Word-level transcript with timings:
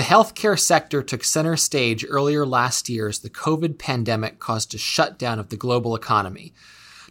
The 0.00 0.06
healthcare 0.06 0.58
sector 0.58 1.02
took 1.02 1.22
center 1.22 1.58
stage 1.58 2.06
earlier 2.08 2.46
last 2.46 2.88
year 2.88 3.06
as 3.06 3.18
the 3.18 3.28
COVID 3.28 3.78
pandemic 3.78 4.38
caused 4.38 4.74
a 4.74 4.78
shutdown 4.78 5.38
of 5.38 5.50
the 5.50 5.58
global 5.58 5.94
economy. 5.94 6.54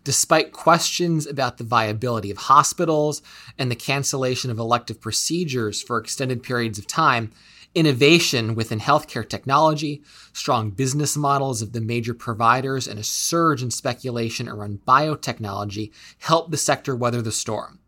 Despite 0.04 0.54
questions 0.54 1.28
about 1.28 1.60
the 1.60 1.64
viability 1.64 2.32
of 2.32 2.38
hospitals 2.40 3.22
and 3.60 3.70
the 3.70 3.76
cancellation 3.76 4.50
of 4.50 4.58
elective 4.58 5.00
procedures 5.00 5.84
for 5.84 6.00
extended 6.00 6.42
periods 6.42 6.80
of 6.80 6.88
time, 6.88 7.30
innovation 7.76 8.56
within 8.56 8.80
healthcare 8.80 9.30
technology, 9.30 10.02
strong 10.34 10.72
business 10.72 11.16
models 11.16 11.62
of 11.62 11.74
the 11.74 11.82
major 11.82 12.16
providers, 12.16 12.88
and 12.88 13.00
a 13.00 13.04
surge 13.04 13.62
in 13.62 13.70
speculation 13.70 14.50
around 14.50 14.84
biotechnology 14.88 15.92
helped 16.18 16.50
the 16.50 16.58
sector 16.58 16.96
weather 16.96 17.22
the 17.22 17.32
storm. 17.32 17.79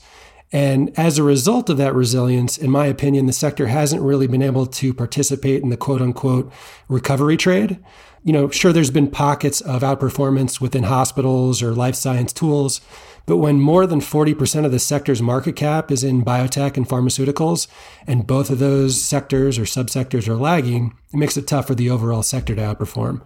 And 0.53 0.97
as 0.98 1.19
a 1.19 1.23
result 1.23 1.71
of 1.71 1.79
that 1.79 1.95
resilience, 1.95 2.59
in 2.59 2.70
my 2.70 2.87
opinion, 2.87 3.27
the 3.27 3.33
sector 3.33 3.67
hasn't 3.69 4.03
really 4.03 4.27
been 4.27 4.43
able 4.43 4.67
to 4.67 4.95
participate 4.95 5.63
in 5.63 5.70
the 5.70 5.77
quote 5.77 6.03
unquote 6.03 6.53
recovery 6.89 7.37
trade. 7.37 7.79
You 8.25 8.33
know, 8.33 8.51
sure, 8.51 8.73
there's 8.73 8.91
been 8.91 9.11
pockets 9.11 9.61
of 9.61 9.83
outperformance 9.83 10.61
within 10.61 10.85
hospitals 10.85 11.63
or 11.63 11.75
life 11.75 11.97
science 11.97 12.33
tools, 12.33 12.81
but 13.27 13.39
when 13.39 13.61
more 13.61 13.87
than 13.87 14.01
40% 14.01 14.65
of 14.65 14.70
the 14.70 14.79
sector's 14.79 15.20
market 15.20 15.57
cap 15.57 15.91
is 15.91 16.05
in 16.05 16.25
biotech 16.25 16.77
and 16.77 16.89
pharmaceuticals, 16.89 17.67
and 18.07 18.27
both 18.27 18.48
of 18.51 18.61
those 18.61 19.01
sectors 19.01 19.58
or 19.58 19.63
subsectors 19.63 20.29
are 20.29 20.36
lagging, 20.36 20.95
it 21.13 21.17
makes 21.17 21.36
it 21.36 21.48
tough 21.48 21.67
for 21.67 21.75
the 21.75 21.91
overall 21.91 22.23
sector 22.23 22.55
to 22.55 22.63
outperform. 22.63 23.23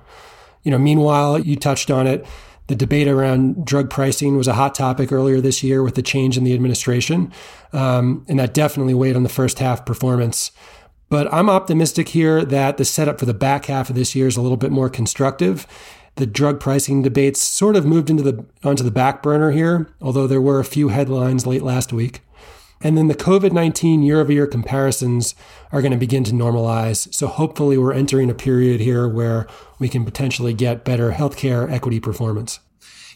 You 0.67 0.73
know, 0.73 0.79
meanwhile, 0.79 1.39
you 1.39 1.55
touched 1.55 1.93
on 1.93 2.09
it. 2.09 2.27
The 2.67 2.75
debate 2.75 3.07
around 3.07 3.65
drug 3.65 3.89
pricing 3.89 4.37
was 4.37 4.49
a 4.49 4.55
hot 4.55 4.75
topic 4.75 5.13
earlier 5.13 5.41
this 5.41 5.63
year 5.63 5.81
with 5.85 5.95
the 5.95 6.03
change 6.03 6.37
in 6.37 6.43
the 6.43 6.55
administration, 6.55 7.33
um, 7.73 8.27
and 8.29 8.41
that 8.41 8.53
definitely 8.53 8.93
weighed 8.93 9.15
on 9.15 9.23
the 9.23 9.29
first 9.29 9.61
half 9.61 9.87
performance. 9.87 10.51
But 11.09 11.33
I'm 11.33 11.49
optimistic 11.49 12.09
here 12.09 12.45
that 12.45 12.79
the 12.79 12.85
setup 12.85 13.21
for 13.21 13.27
the 13.27 13.33
back 13.33 13.67
half 13.67 13.91
of 13.91 13.95
this 13.95 14.17
year 14.17 14.27
is 14.27 14.37
a 14.37 14.43
little 14.43 14.57
bit 14.57 14.73
more 14.73 14.91
constructive. 14.91 15.69
The 16.17 16.27
drug 16.27 16.59
pricing 16.59 17.01
debates 17.01 17.41
sort 17.41 17.77
of 17.77 17.87
moved 17.87 18.11
into 18.11 18.25
the 18.25 18.45
onto 18.65 18.83
the 18.83 18.91
back 18.91 19.23
burner 19.23 19.53
here, 19.53 19.89
although 20.03 20.27
there 20.27 20.41
were 20.41 20.59
a 20.59 20.65
few 20.65 20.89
headlines 20.89 21.47
late 21.47 21.63
last 21.63 21.93
week. 21.93 22.23
And 22.83 22.97
then 22.97 23.09
the 23.09 23.15
COVID 23.15 23.53
19 23.53 24.03
year 24.03 24.21
over 24.21 24.33
year 24.33 24.47
comparisons 24.47 25.35
are 25.73 25.81
going 25.81 25.93
to 25.93 25.99
begin 25.99 26.25
to 26.25 26.33
normalize. 26.33 27.13
So 27.15 27.27
hopefully, 27.27 27.79
we're 27.79 27.93
entering 27.93 28.31
a 28.31 28.35
period 28.35 28.81
here 28.81 29.09
where 29.09 29.47
we 29.79 29.89
can 29.89 30.05
potentially 30.05 30.53
get 30.53 30.85
better 30.85 31.13
healthcare 31.13 31.71
equity 31.71 32.01
performance. 32.01 32.61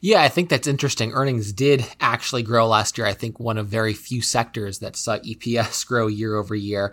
Yeah, 0.03 0.23
I 0.23 0.29
think 0.29 0.49
that's 0.49 0.67
interesting. 0.67 1.13
Earnings 1.13 1.53
did 1.53 1.85
actually 2.01 2.43
grow 2.43 2.67
last 2.67 2.97
year. 2.97 3.07
I 3.07 3.13
think 3.13 3.39
one 3.39 3.59
of 3.59 3.69
very 3.69 3.93
few 3.93 4.23
sectors 4.23 4.79
that 4.79 4.97
saw 4.97 5.19
EPS 5.19 5.87
grow 5.87 6.07
year 6.07 6.37
over 6.37 6.55
year. 6.55 6.93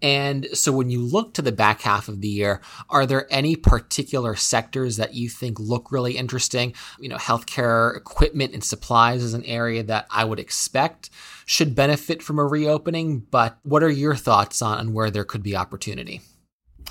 And 0.00 0.46
so 0.52 0.70
when 0.70 0.90
you 0.90 1.02
look 1.02 1.34
to 1.34 1.42
the 1.42 1.52
back 1.52 1.80
half 1.80 2.08
of 2.08 2.20
the 2.20 2.28
year, 2.28 2.60
are 2.88 3.04
there 3.04 3.26
any 3.30 3.56
particular 3.56 4.36
sectors 4.36 4.96
that 4.96 5.14
you 5.14 5.28
think 5.28 5.58
look 5.58 5.90
really 5.90 6.16
interesting? 6.16 6.72
You 7.00 7.08
know, 7.08 7.16
healthcare 7.16 7.96
equipment 7.96 8.54
and 8.54 8.62
supplies 8.62 9.22
is 9.22 9.34
an 9.34 9.44
area 9.44 9.82
that 9.82 10.06
I 10.10 10.24
would 10.24 10.38
expect 10.38 11.10
should 11.48 11.74
benefit 11.74 12.22
from 12.22 12.38
a 12.38 12.44
reopening, 12.44 13.20
but 13.30 13.58
what 13.62 13.82
are 13.82 13.88
your 13.88 14.14
thoughts 14.14 14.60
on, 14.60 14.78
on 14.78 14.92
where 14.92 15.10
there 15.10 15.24
could 15.24 15.42
be 15.42 15.56
opportunity? 15.56 16.20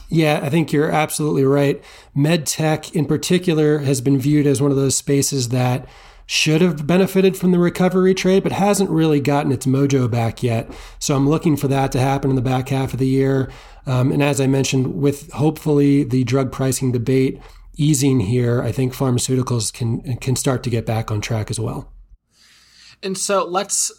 Yeah, 0.10 0.40
I 0.42 0.50
think 0.50 0.74
you're 0.74 0.90
absolutely 0.90 1.44
right. 1.44 1.84
Med 2.16 2.48
tech, 2.48 2.96
in 2.96 3.06
particular, 3.06 3.80
has 3.80 4.02
been 4.02 4.18
viewed 4.18 4.48
as 4.48 4.60
one 4.60 4.72
of 4.72 4.78
those 4.78 4.96
spaces 4.96 5.50
that 5.50 5.88
should 6.26 6.62
have 6.62 6.88
benefited 6.88 7.38
from 7.38 7.52
the 7.52 7.60
recovery 7.60 8.16
trade, 8.16 8.42
but 8.42 8.52
hasn't 8.52 8.90
really 8.90 9.20
gotten 9.20 9.52
its 9.52 9.68
mojo 9.68 10.10
back 10.10 10.42
yet. 10.42 10.72
So 10.98 11.16
I'm 11.16 11.30
looking 11.30 11.56
for 11.56 11.68
that 11.68 11.92
to 11.92 12.00
happen 12.00 12.32
in 12.32 12.36
the 12.36 12.42
back 12.42 12.70
half 12.70 12.94
of 12.94 13.00
the 13.00 13.08
year. 13.08 13.52
Um, 13.86 14.12
and 14.12 14.24
as 14.24 14.42
I 14.42 14.48
mentioned, 14.48 14.96
with 14.96 15.32
hopefully 15.34 16.04
the 16.04 16.24
drug 16.24 16.52
pricing 16.52 16.92
debate 16.92 17.40
easing 17.76 18.22
here, 18.22 18.64
I 18.64 18.72
think 18.72 18.96
pharmaceuticals 18.96 19.72
can 19.72 20.18
can 20.18 20.36
start 20.36 20.64
to 20.64 20.72
get 20.72 20.88
back 20.88 21.12
on 21.12 21.22
track 21.22 21.52
as 21.52 21.60
well. 21.60 21.94
And 23.04 23.16
so 23.16 23.46
let's 23.46 23.92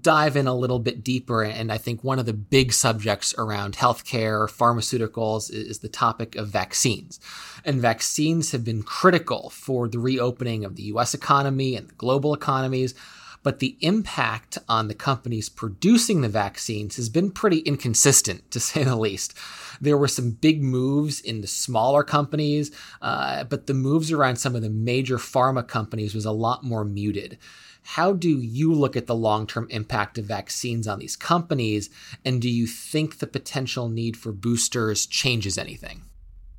dive 0.00 0.36
in 0.36 0.46
a 0.46 0.54
little 0.54 0.78
bit 0.78 1.04
deeper. 1.04 1.42
And 1.42 1.70
I 1.70 1.78
think 1.78 2.02
one 2.02 2.18
of 2.18 2.26
the 2.26 2.32
big 2.32 2.72
subjects 2.72 3.34
around 3.36 3.76
healthcare, 3.76 4.48
pharmaceuticals 4.48 5.52
is 5.52 5.80
the 5.80 5.88
topic 5.88 6.36
of 6.36 6.48
vaccines. 6.48 7.20
And 7.64 7.80
vaccines 7.80 8.52
have 8.52 8.64
been 8.64 8.82
critical 8.82 9.50
for 9.50 9.88
the 9.88 9.98
reopening 9.98 10.64
of 10.64 10.76
the 10.76 10.84
US 10.84 11.14
economy 11.14 11.76
and 11.76 11.88
the 11.88 11.94
global 11.94 12.32
economies. 12.32 12.94
But 13.42 13.58
the 13.58 13.76
impact 13.80 14.56
on 14.70 14.88
the 14.88 14.94
companies 14.94 15.50
producing 15.50 16.22
the 16.22 16.30
vaccines 16.30 16.96
has 16.96 17.10
been 17.10 17.30
pretty 17.30 17.58
inconsistent, 17.58 18.50
to 18.52 18.60
say 18.60 18.84
the 18.84 18.96
least. 18.96 19.34
There 19.80 19.98
were 19.98 20.08
some 20.08 20.30
big 20.30 20.62
moves 20.62 21.20
in 21.20 21.40
the 21.40 21.46
smaller 21.46 22.02
companies, 22.02 22.70
uh, 23.02 23.44
but 23.44 23.66
the 23.66 23.74
moves 23.74 24.12
around 24.12 24.36
some 24.36 24.54
of 24.54 24.62
the 24.62 24.70
major 24.70 25.18
pharma 25.18 25.66
companies 25.66 26.14
was 26.14 26.24
a 26.24 26.32
lot 26.32 26.64
more 26.64 26.84
muted. 26.84 27.38
How 27.82 28.14
do 28.14 28.30
you 28.30 28.72
look 28.72 28.96
at 28.96 29.06
the 29.06 29.14
long 29.14 29.46
term 29.46 29.66
impact 29.70 30.16
of 30.18 30.24
vaccines 30.24 30.88
on 30.88 30.98
these 30.98 31.16
companies? 31.16 31.90
And 32.24 32.40
do 32.40 32.48
you 32.48 32.66
think 32.66 33.18
the 33.18 33.26
potential 33.26 33.88
need 33.88 34.16
for 34.16 34.32
boosters 34.32 35.06
changes 35.06 35.58
anything? 35.58 36.02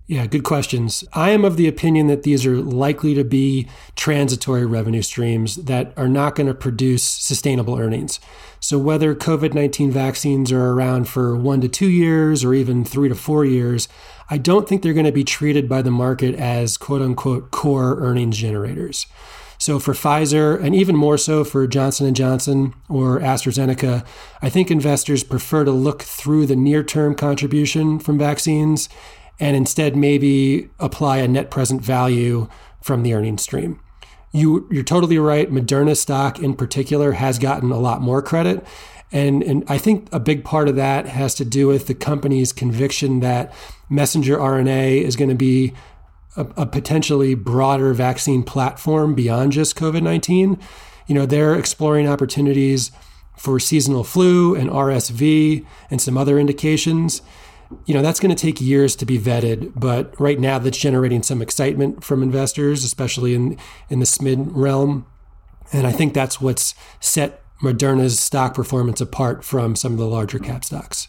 Yeah, 0.07 0.27
good 0.27 0.43
questions. 0.43 1.03
I 1.13 1.31
am 1.31 1.43
of 1.43 1.57
the 1.57 1.67
opinion 1.67 2.05
that 2.07 2.21
these 2.21 2.45
are 2.45 2.57
likely 2.57 3.15
to 3.15 3.23
be 3.23 3.67
transitory 3.95 4.63
revenue 4.63 5.01
streams 5.01 5.55
that 5.55 5.93
are 5.97 6.07
not 6.07 6.35
going 6.35 6.45
to 6.45 6.53
produce 6.53 7.03
sustainable 7.03 7.79
earnings. 7.79 8.19
So, 8.59 8.77
whether 8.77 9.15
COVID 9.15 9.55
19 9.55 9.89
vaccines 9.89 10.51
are 10.51 10.73
around 10.73 11.07
for 11.07 11.35
one 11.35 11.59
to 11.61 11.67
two 11.67 11.89
years 11.89 12.43
or 12.43 12.53
even 12.53 12.85
three 12.85 13.09
to 13.09 13.15
four 13.15 13.45
years, 13.45 13.87
I 14.29 14.37
don't 14.37 14.69
think 14.69 14.83
they're 14.83 14.93
going 14.93 15.07
to 15.07 15.11
be 15.11 15.23
treated 15.23 15.67
by 15.67 15.81
the 15.81 15.91
market 15.91 16.35
as 16.35 16.77
quote 16.77 17.01
unquote 17.01 17.49
core 17.49 17.99
earnings 17.99 18.37
generators. 18.37 19.07
So 19.57 19.79
for 19.79 19.93
Pfizer 19.93 20.61
and 20.61 20.75
even 20.75 20.95
more 20.95 21.17
so 21.17 21.43
for 21.43 21.65
Johnson 21.65 22.13
Johnson 22.13 22.75
or 22.89 23.19
AstraZeneca, 23.21 24.05
I 24.41 24.49
think 24.49 24.69
investors 24.69 25.23
prefer 25.23 25.63
to 25.63 25.71
look 25.71 26.03
through 26.03 26.45
the 26.45 26.55
near-term 26.55 27.15
contribution 27.15 27.97
from 27.97 28.19
vaccines 28.19 28.89
and 29.39 29.55
instead 29.55 29.95
maybe 29.95 30.69
apply 30.79 31.17
a 31.17 31.27
net 31.27 31.51
present 31.51 31.81
value 31.81 32.47
from 32.81 33.03
the 33.03 33.13
earnings 33.13 33.41
stream. 33.41 33.79
You, 34.31 34.67
you're 34.69 34.83
totally 34.83 35.17
right. 35.17 35.49
Moderna 35.49 35.95
stock 35.95 36.39
in 36.39 36.55
particular 36.55 37.13
has 37.13 37.39
gotten 37.39 37.71
a 37.71 37.79
lot 37.79 38.01
more 38.01 38.21
credit. 38.21 38.65
And, 39.11 39.43
and 39.43 39.63
I 39.67 39.77
think 39.77 40.09
a 40.11 40.19
big 40.19 40.43
part 40.43 40.67
of 40.67 40.75
that 40.75 41.05
has 41.05 41.35
to 41.35 41.45
do 41.45 41.67
with 41.67 41.87
the 41.87 41.93
company's 41.93 42.51
conviction 42.51 43.21
that 43.21 43.53
messenger 43.89 44.37
RNA 44.37 45.03
is 45.03 45.15
going 45.15 45.29
to 45.29 45.35
be 45.35 45.73
a, 46.35 46.45
a 46.57 46.65
potentially 46.65 47.33
broader 47.35 47.93
vaccine 47.93 48.43
platform 48.43 49.15
beyond 49.15 49.53
just 49.53 49.75
COVID 49.75 50.01
19. 50.01 50.59
You 51.07 51.15
know, 51.15 51.25
they're 51.25 51.55
exploring 51.55 52.07
opportunities 52.07 52.91
for 53.37 53.59
seasonal 53.59 54.03
flu 54.03 54.55
and 54.55 54.69
RSV 54.69 55.65
and 55.89 56.01
some 56.01 56.17
other 56.17 56.39
indications. 56.39 57.21
You 57.85 57.93
know, 57.93 58.01
that's 58.01 58.19
going 58.19 58.35
to 58.35 58.41
take 58.41 58.61
years 58.61 58.95
to 58.97 59.05
be 59.05 59.17
vetted, 59.17 59.73
but 59.75 60.19
right 60.19 60.39
now 60.39 60.59
that's 60.59 60.77
generating 60.77 61.23
some 61.23 61.41
excitement 61.41 62.03
from 62.03 62.21
investors, 62.21 62.83
especially 62.83 63.33
in, 63.33 63.57
in 63.89 63.99
the 63.99 64.05
SMID 64.05 64.49
realm. 64.51 65.05
And 65.73 65.87
I 65.87 65.91
think 65.91 66.13
that's 66.13 66.39
what's 66.39 66.75
set 66.99 67.41
Moderna's 67.61 68.19
stock 68.19 68.53
performance 68.53 69.01
apart 69.01 69.43
from 69.43 69.75
some 69.75 69.93
of 69.93 69.97
the 69.97 70.07
larger 70.07 70.39
cap 70.39 70.63
stocks. 70.63 71.07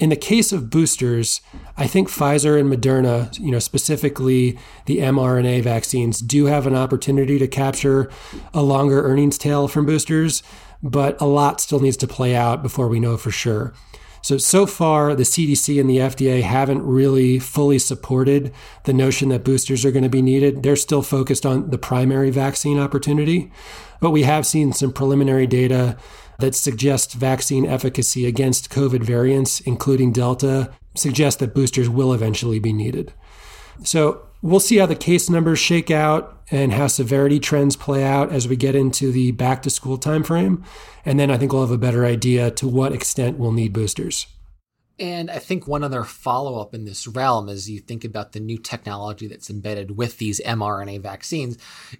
In 0.00 0.08
the 0.08 0.16
case 0.16 0.52
of 0.52 0.70
boosters, 0.70 1.40
I 1.76 1.86
think 1.86 2.08
Pfizer 2.08 2.58
and 2.58 2.72
Moderna, 2.72 3.38
you 3.38 3.50
know, 3.50 3.58
specifically 3.58 4.58
the 4.86 4.98
mRNA 4.98 5.62
vaccines, 5.62 6.20
do 6.20 6.46
have 6.46 6.66
an 6.66 6.74
opportunity 6.74 7.38
to 7.38 7.46
capture 7.46 8.10
a 8.54 8.62
longer 8.62 9.02
earnings 9.04 9.38
tail 9.38 9.68
from 9.68 9.86
boosters, 9.86 10.42
but 10.82 11.20
a 11.20 11.26
lot 11.26 11.60
still 11.60 11.80
needs 11.80 11.96
to 11.98 12.06
play 12.06 12.34
out 12.34 12.62
before 12.62 12.88
we 12.88 13.00
know 13.00 13.16
for 13.16 13.30
sure. 13.30 13.74
So, 14.22 14.38
so 14.38 14.66
far, 14.66 15.14
the 15.14 15.24
CDC 15.24 15.80
and 15.80 15.90
the 15.90 15.98
FDA 15.98 16.42
haven't 16.42 16.82
really 16.82 17.40
fully 17.40 17.78
supported 17.78 18.52
the 18.84 18.92
notion 18.92 19.30
that 19.30 19.44
boosters 19.44 19.84
are 19.84 19.90
going 19.90 20.04
to 20.04 20.08
be 20.08 20.22
needed. 20.22 20.62
They're 20.62 20.76
still 20.76 21.02
focused 21.02 21.44
on 21.44 21.70
the 21.70 21.78
primary 21.78 22.30
vaccine 22.30 22.78
opportunity. 22.78 23.52
But 24.00 24.10
we 24.10 24.22
have 24.22 24.46
seen 24.46 24.72
some 24.72 24.92
preliminary 24.92 25.46
data 25.48 25.96
that 26.38 26.54
suggests 26.54 27.14
vaccine 27.14 27.66
efficacy 27.66 28.26
against 28.26 28.70
COVID 28.70 29.02
variants, 29.02 29.60
including 29.60 30.12
Delta, 30.12 30.72
suggest 30.94 31.40
that 31.40 31.54
boosters 31.54 31.88
will 31.88 32.12
eventually 32.12 32.58
be 32.58 32.72
needed. 32.72 33.12
So 33.82 34.26
we'll 34.42 34.60
see 34.60 34.78
how 34.78 34.86
the 34.86 34.96
case 34.96 35.30
numbers 35.30 35.58
shake 35.58 35.90
out 35.90 36.42
and 36.50 36.72
how 36.72 36.88
severity 36.88 37.40
trends 37.40 37.76
play 37.76 38.04
out 38.04 38.30
as 38.32 38.46
we 38.46 38.56
get 38.56 38.74
into 38.74 39.10
the 39.12 39.30
back 39.32 39.62
to 39.62 39.70
school 39.70 39.96
timeframe. 39.96 40.62
And 41.04 41.18
then 41.18 41.30
I 41.30 41.38
think 41.38 41.52
we'll 41.52 41.62
have 41.62 41.70
a 41.70 41.78
better 41.78 42.04
idea 42.04 42.50
to 42.52 42.68
what 42.68 42.92
extent 42.92 43.38
we'll 43.38 43.52
need 43.52 43.72
boosters. 43.72 44.26
And 44.98 45.30
I 45.30 45.38
think 45.38 45.66
one 45.66 45.82
other 45.82 46.04
follow 46.04 46.60
up 46.60 46.74
in 46.74 46.84
this 46.84 47.08
realm, 47.08 47.48
as 47.48 47.68
you 47.68 47.80
think 47.80 48.04
about 48.04 48.32
the 48.32 48.40
new 48.40 48.58
technology 48.58 49.26
that's 49.26 49.48
embedded 49.48 49.96
with 49.96 50.18
these 50.18 50.40
mRNA 50.40 51.00
vaccines, 51.00 51.56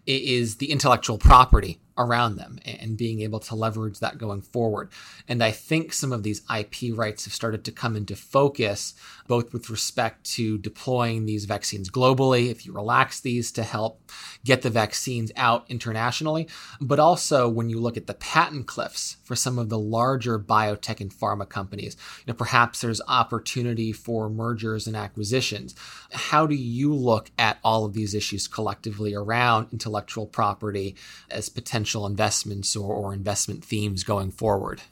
is 0.06 0.56
the 0.56 0.70
intellectual 0.70 1.18
property 1.18 1.80
around 1.98 2.36
them 2.36 2.58
and 2.64 2.96
being 2.96 3.20
able 3.20 3.38
to 3.38 3.54
leverage 3.54 3.98
that 3.98 4.18
going 4.18 4.40
forward. 4.40 4.90
And 5.28 5.42
I 5.42 5.50
think 5.50 5.92
some 5.92 6.12
of 6.12 6.22
these 6.22 6.42
IP 6.54 6.96
rights 6.96 7.24
have 7.24 7.34
started 7.34 7.64
to 7.64 7.72
come 7.72 7.96
into 7.96 8.16
focus, 8.16 8.94
both 9.28 9.52
with 9.52 9.68
respect 9.70 10.24
to 10.34 10.58
deploying 10.58 11.26
these 11.26 11.44
vaccines 11.44 11.90
globally, 11.90 12.50
if 12.50 12.64
you 12.64 12.72
relax 12.72 13.20
these 13.20 13.52
to 13.52 13.62
help 13.62 14.10
get 14.44 14.62
the 14.62 14.70
vaccines 14.70 15.30
out 15.36 15.64
internationally, 15.68 16.48
but 16.80 16.98
also 16.98 17.48
when 17.48 17.68
you 17.68 17.78
look 17.80 17.96
at 17.96 18.06
the 18.06 18.14
patent 18.14 18.66
cliffs 18.66 19.18
for 19.24 19.36
some 19.36 19.58
of 19.58 19.68
the 19.68 19.78
larger 19.78 20.38
biotech 20.38 21.00
and 21.00 21.12
pharma 21.12 21.48
companies, 21.48 21.96
you 22.18 22.32
know, 22.32 22.36
perhaps 22.36 22.80
there's 22.80 23.00
opportunity 23.06 23.92
for 23.92 24.28
mergers 24.30 24.86
and 24.86 24.96
acquisitions. 24.96 25.74
How 26.12 26.46
do 26.46 26.54
you 26.54 26.94
look 26.94 27.30
at 27.38 27.58
all 27.62 27.84
of 27.84 27.92
these 27.92 28.14
issues 28.14 28.48
collectively 28.48 29.14
around 29.14 29.68
intellectual 29.72 30.26
property 30.26 30.96
as 31.30 31.48
potential 31.48 31.81
potential 31.82 32.06
investments 32.06 32.76
or, 32.76 32.94
or 32.94 33.12
investment 33.12 33.64
themes 33.64 34.04
going 34.04 34.30
forward? 34.30 34.82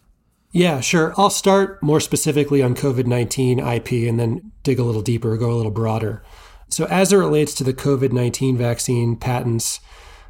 Yeah, 0.50 0.80
sure. 0.80 1.14
I'll 1.16 1.30
start 1.30 1.80
more 1.80 2.00
specifically 2.00 2.62
on 2.62 2.74
COVID 2.74 3.06
19 3.06 3.60
IP 3.60 4.08
and 4.08 4.18
then 4.18 4.50
dig 4.64 4.80
a 4.80 4.82
little 4.82 5.02
deeper, 5.02 5.36
go 5.36 5.52
a 5.52 5.54
little 5.54 5.70
broader. 5.70 6.24
So, 6.68 6.86
as 6.86 7.12
it 7.12 7.16
relates 7.16 7.54
to 7.54 7.64
the 7.64 7.72
COVID 7.72 8.12
19 8.12 8.56
vaccine 8.56 9.14
patents 9.14 9.78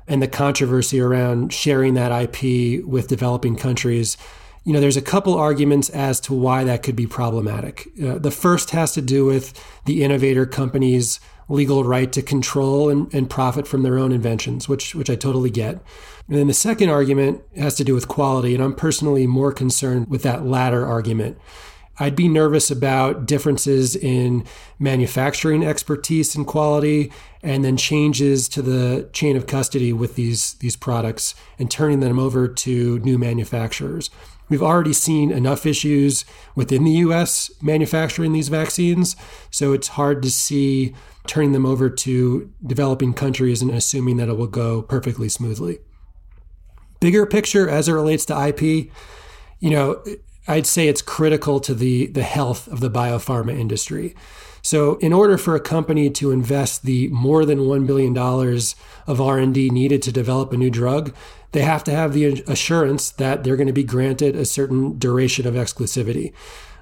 and 0.06 0.20
the 0.20 0.28
controversy 0.28 1.00
around 1.00 1.54
sharing 1.54 1.94
that 1.94 2.12
IP 2.12 2.84
with 2.84 3.08
developing 3.08 3.56
countries, 3.56 4.18
you 4.64 4.74
know, 4.74 4.80
there's 4.80 4.98
a 4.98 5.02
couple 5.02 5.34
arguments 5.34 5.88
as 5.88 6.20
to 6.20 6.34
why 6.34 6.64
that 6.64 6.82
could 6.82 6.96
be 6.96 7.06
problematic. 7.06 7.88
Uh, 8.02 8.18
the 8.18 8.30
first 8.30 8.70
has 8.70 8.92
to 8.92 9.00
do 9.00 9.24
with 9.24 9.54
the 9.86 10.04
innovator 10.04 10.44
companies' 10.44 11.20
legal 11.50 11.84
right 11.84 12.10
to 12.12 12.22
control 12.22 12.88
and, 12.88 13.12
and 13.12 13.28
profit 13.28 13.66
from 13.66 13.82
their 13.82 13.98
own 13.98 14.12
inventions, 14.12 14.68
which 14.68 14.94
which 14.94 15.10
I 15.10 15.16
totally 15.16 15.50
get. 15.50 15.82
And 16.28 16.38
then 16.38 16.46
the 16.46 16.54
second 16.54 16.88
argument 16.88 17.42
has 17.56 17.74
to 17.74 17.84
do 17.84 17.94
with 17.94 18.08
quality, 18.08 18.54
and 18.54 18.62
I'm 18.62 18.74
personally 18.74 19.26
more 19.26 19.52
concerned 19.52 20.08
with 20.08 20.22
that 20.22 20.46
latter 20.46 20.86
argument. 20.86 21.38
I'd 21.98 22.16
be 22.16 22.28
nervous 22.28 22.70
about 22.70 23.26
differences 23.26 23.94
in 23.94 24.46
manufacturing 24.78 25.62
expertise 25.62 26.34
and 26.34 26.46
quality, 26.46 27.12
and 27.42 27.62
then 27.62 27.76
changes 27.76 28.48
to 28.50 28.62
the 28.62 29.10
chain 29.12 29.36
of 29.36 29.46
custody 29.46 29.92
with 29.92 30.14
these, 30.14 30.54
these 30.54 30.76
products 30.76 31.34
and 31.58 31.70
turning 31.70 32.00
them 32.00 32.18
over 32.18 32.48
to 32.48 32.98
new 33.00 33.18
manufacturers. 33.18 34.08
We've 34.48 34.62
already 34.62 34.94
seen 34.94 35.30
enough 35.30 35.66
issues 35.66 36.24
within 36.54 36.84
the 36.84 36.90
US 36.92 37.50
manufacturing 37.60 38.32
these 38.32 38.48
vaccines, 38.48 39.14
so 39.50 39.72
it's 39.72 39.88
hard 39.88 40.22
to 40.22 40.30
see 40.30 40.94
turning 41.26 41.52
them 41.52 41.66
over 41.66 41.90
to 41.90 42.52
developing 42.66 43.12
countries 43.12 43.62
and 43.62 43.70
assuming 43.70 44.16
that 44.16 44.28
it 44.28 44.36
will 44.36 44.46
go 44.46 44.82
perfectly 44.82 45.28
smoothly. 45.28 45.78
Bigger 47.00 47.26
picture 47.26 47.68
as 47.68 47.88
it 47.88 47.92
relates 47.92 48.24
to 48.26 48.48
IP, 48.48 48.90
you 49.58 49.70
know, 49.70 50.02
I'd 50.48 50.66
say 50.66 50.88
it's 50.88 51.02
critical 51.02 51.60
to 51.60 51.74
the 51.74 52.06
the 52.06 52.22
health 52.22 52.66
of 52.68 52.80
the 52.80 52.90
biopharma 52.90 53.56
industry. 53.58 54.14
So, 54.62 54.96
in 54.96 55.12
order 55.12 55.38
for 55.38 55.54
a 55.54 55.60
company 55.60 56.10
to 56.10 56.30
invest 56.30 56.82
the 56.84 57.08
more 57.08 57.44
than 57.46 57.60
$1 57.60 57.86
billion 57.86 58.16
of 59.06 59.20
R&D 59.20 59.70
needed 59.70 60.02
to 60.02 60.12
develop 60.12 60.52
a 60.52 60.56
new 60.56 60.70
drug, 60.70 61.14
they 61.52 61.62
have 61.62 61.82
to 61.84 61.92
have 61.92 62.12
the 62.12 62.42
assurance 62.46 63.10
that 63.12 63.42
they're 63.42 63.56
going 63.56 63.66
to 63.68 63.72
be 63.72 63.84
granted 63.84 64.36
a 64.36 64.44
certain 64.44 64.98
duration 64.98 65.46
of 65.46 65.54
exclusivity, 65.54 66.32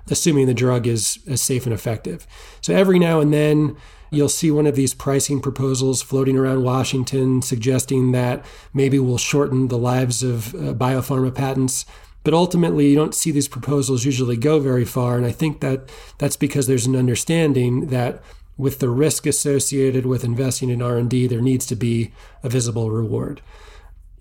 assuming 0.09 0.47
the 0.47 0.55
drug 0.55 0.87
is, 0.87 1.21
is 1.27 1.41
safe 1.41 1.67
and 1.67 1.73
effective. 1.73 2.27
So, 2.61 2.75
every 2.75 2.99
now 2.99 3.21
and 3.21 3.33
then, 3.33 3.77
You'll 4.11 4.29
see 4.29 4.51
one 4.51 4.67
of 4.67 4.75
these 4.75 4.95
pricing 4.95 5.41
proposals 5.41 6.03
floating 6.03 6.37
around 6.37 6.63
Washington 6.63 7.43
suggesting 7.43 8.13
that 8.13 8.45
maybe 8.73 8.99
we'll 8.99 9.19
shorten 9.19 9.69
the 9.69 9.79
lives 9.79 10.23
of 10.23 10.55
uh, 10.55 10.75
biopharma 10.75 11.35
patents. 11.35 11.85
But 12.25 12.35
ultimately, 12.35 12.89
you 12.89 12.97
don't 12.97 13.15
see 13.15 13.31
these 13.31 13.49
proposals 13.49 14.05
usually 14.05 14.37
go 14.37 14.61
very 14.61 14.85
far. 14.85 15.17
And 15.17 15.27
I 15.27 15.33
think 15.33 15.61
that 15.61 15.91
that's 16.19 16.37
because 16.37 16.67
there's 16.67 16.87
an 16.87 16.97
understanding 16.97 17.89
that 17.89 18.23
with 18.57 18.81
the 18.81 18.91
risk 18.91 19.25
associated 19.27 20.05
with 20.05 20.25
investing 20.25 20.69
in 20.69 20.83
R&D, 20.83 21.29
there 21.29 21.41
needs 21.41 21.65
to 21.67 21.77
be 21.77 22.13
a 22.43 22.49
visible 22.49 22.91
reward. 22.91 23.41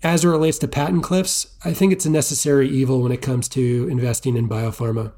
As 0.02 0.24
it 0.24 0.28
relates 0.28 0.58
to 0.58 0.68
patent 0.68 1.02
cliffs, 1.02 1.56
I 1.64 1.72
think 1.72 1.92
it's 1.92 2.06
a 2.06 2.10
necessary 2.10 2.68
evil 2.68 3.02
when 3.02 3.10
it 3.10 3.20
comes 3.20 3.48
to 3.50 3.88
investing 3.90 4.36
in 4.36 4.48
biopharma. 4.48 5.12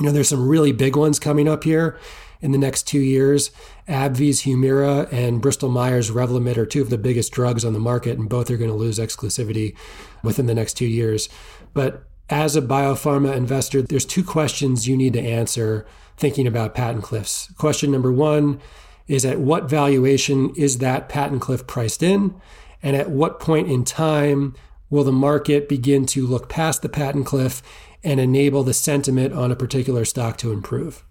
You 0.00 0.06
know, 0.06 0.12
there's 0.12 0.28
some 0.28 0.48
really 0.48 0.72
big 0.72 0.96
ones 0.96 1.20
coming 1.20 1.46
up 1.46 1.62
here 1.62 1.96
in 2.40 2.52
the 2.52 2.58
next 2.58 2.86
two 2.86 3.00
years. 3.00 3.50
AbbVie's 3.88 4.42
Humira 4.42 5.10
and 5.12 5.40
Bristol 5.40 5.68
Myers 5.68 6.10
Revlimid 6.10 6.56
are 6.56 6.66
two 6.66 6.82
of 6.82 6.90
the 6.90 6.98
biggest 6.98 7.32
drugs 7.32 7.64
on 7.64 7.72
the 7.72 7.80
market, 7.80 8.18
and 8.18 8.28
both 8.28 8.50
are 8.50 8.56
going 8.56 8.70
to 8.70 8.76
lose 8.76 8.98
exclusivity 8.98 9.76
within 10.22 10.46
the 10.46 10.54
next 10.54 10.74
two 10.74 10.86
years. 10.86 11.28
But 11.74 12.04
as 12.28 12.56
a 12.56 12.62
biopharma 12.62 13.34
investor, 13.34 13.82
there's 13.82 14.04
two 14.04 14.24
questions 14.24 14.88
you 14.88 14.96
need 14.96 15.12
to 15.14 15.20
answer 15.20 15.86
thinking 16.16 16.46
about 16.46 16.74
patent 16.74 17.02
cliffs. 17.02 17.52
Question 17.54 17.90
number 17.90 18.12
one 18.12 18.60
is 19.08 19.24
at 19.24 19.40
what 19.40 19.68
valuation 19.68 20.54
is 20.54 20.78
that 20.78 21.08
patent 21.08 21.40
cliff 21.40 21.66
priced 21.66 22.02
in? 22.02 22.40
And 22.82 22.96
at 22.96 23.10
what 23.10 23.40
point 23.40 23.68
in 23.68 23.84
time 23.84 24.54
will 24.88 25.04
the 25.04 25.12
market 25.12 25.68
begin 25.68 26.06
to 26.06 26.26
look 26.26 26.48
past 26.48 26.82
the 26.82 26.88
patent 26.88 27.26
cliff 27.26 27.62
and 28.04 28.20
enable 28.20 28.62
the 28.62 28.72
sentiment 28.72 29.34
on 29.34 29.50
a 29.50 29.56
particular 29.56 30.04
stock 30.04 30.36
to 30.38 30.52
improve? 30.52 31.04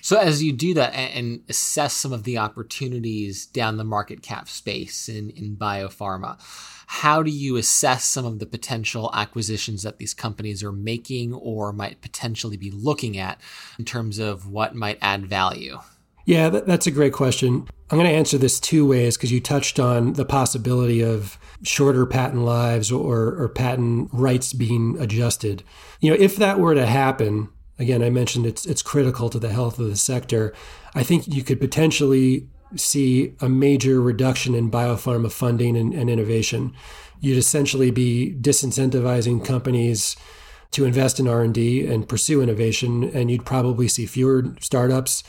So 0.00 0.18
as 0.18 0.42
you 0.42 0.52
do 0.52 0.74
that 0.74 0.94
and 0.94 1.40
assess 1.48 1.94
some 1.94 2.12
of 2.12 2.24
the 2.24 2.38
opportunities 2.38 3.46
down 3.46 3.76
the 3.76 3.84
market 3.84 4.22
cap 4.22 4.48
space 4.48 5.08
in, 5.08 5.30
in 5.30 5.56
biopharma, 5.56 6.38
how 6.86 7.22
do 7.22 7.30
you 7.30 7.56
assess 7.56 8.04
some 8.04 8.24
of 8.24 8.38
the 8.38 8.46
potential 8.46 9.10
acquisitions 9.12 9.82
that 9.82 9.98
these 9.98 10.14
companies 10.14 10.62
are 10.62 10.72
making 10.72 11.34
or 11.34 11.72
might 11.72 12.00
potentially 12.00 12.56
be 12.56 12.70
looking 12.70 13.18
at 13.18 13.40
in 13.78 13.84
terms 13.84 14.18
of 14.18 14.48
what 14.48 14.74
might 14.74 14.98
add 15.02 15.26
value? 15.26 15.78
Yeah, 16.24 16.48
that, 16.50 16.66
that's 16.66 16.86
a 16.86 16.90
great 16.90 17.12
question. 17.12 17.66
I'm 17.90 17.98
going 17.98 18.08
to 18.08 18.16
answer 18.16 18.38
this 18.38 18.60
two 18.60 18.86
ways 18.86 19.16
because 19.16 19.32
you 19.32 19.40
touched 19.40 19.80
on 19.80 20.12
the 20.12 20.24
possibility 20.24 21.00
of 21.02 21.38
shorter 21.62 22.04
patent 22.06 22.42
lives 22.42 22.92
or, 22.92 23.34
or 23.34 23.48
patent 23.48 24.10
rights 24.12 24.52
being 24.52 24.98
adjusted. 25.00 25.62
You 26.00 26.10
know, 26.10 26.16
if 26.18 26.36
that 26.36 26.58
were 26.58 26.74
to 26.74 26.86
happen, 26.86 27.48
again, 27.78 28.02
I 28.02 28.10
mentioned 28.10 28.46
it's 28.46 28.66
it's 28.66 28.82
critical 28.82 29.30
to 29.30 29.38
the 29.38 29.52
health 29.52 29.78
of 29.78 29.88
the 29.88 29.96
sector. 29.96 30.52
I 30.94 31.02
think 31.02 31.28
you 31.28 31.42
could 31.42 31.60
potentially 31.60 32.48
see 32.76 33.34
a 33.40 33.48
major 33.48 34.00
reduction 34.00 34.54
in 34.54 34.70
biopharma 34.70 35.32
funding 35.32 35.76
and, 35.76 35.94
and 35.94 36.10
innovation. 36.10 36.74
You'd 37.20 37.38
essentially 37.38 37.90
be 37.90 38.36
disincentivizing 38.40 39.44
companies 39.44 40.16
to 40.72 40.84
invest 40.84 41.18
in 41.18 41.26
R&D 41.26 41.86
and 41.86 42.08
pursue 42.08 42.42
innovation 42.42 43.04
and 43.04 43.30
you'd 43.30 43.46
probably 43.46 43.88
see 43.88 44.04
fewer 44.04 44.54
startups 44.60 45.24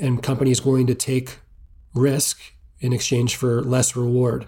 and 0.00 0.22
companies 0.22 0.64
willing 0.64 0.88
to 0.88 0.94
take 0.96 1.38
risk 1.94 2.40
in 2.80 2.92
exchange 2.92 3.36
for 3.36 3.62
less 3.62 3.94
reward. 3.94 4.46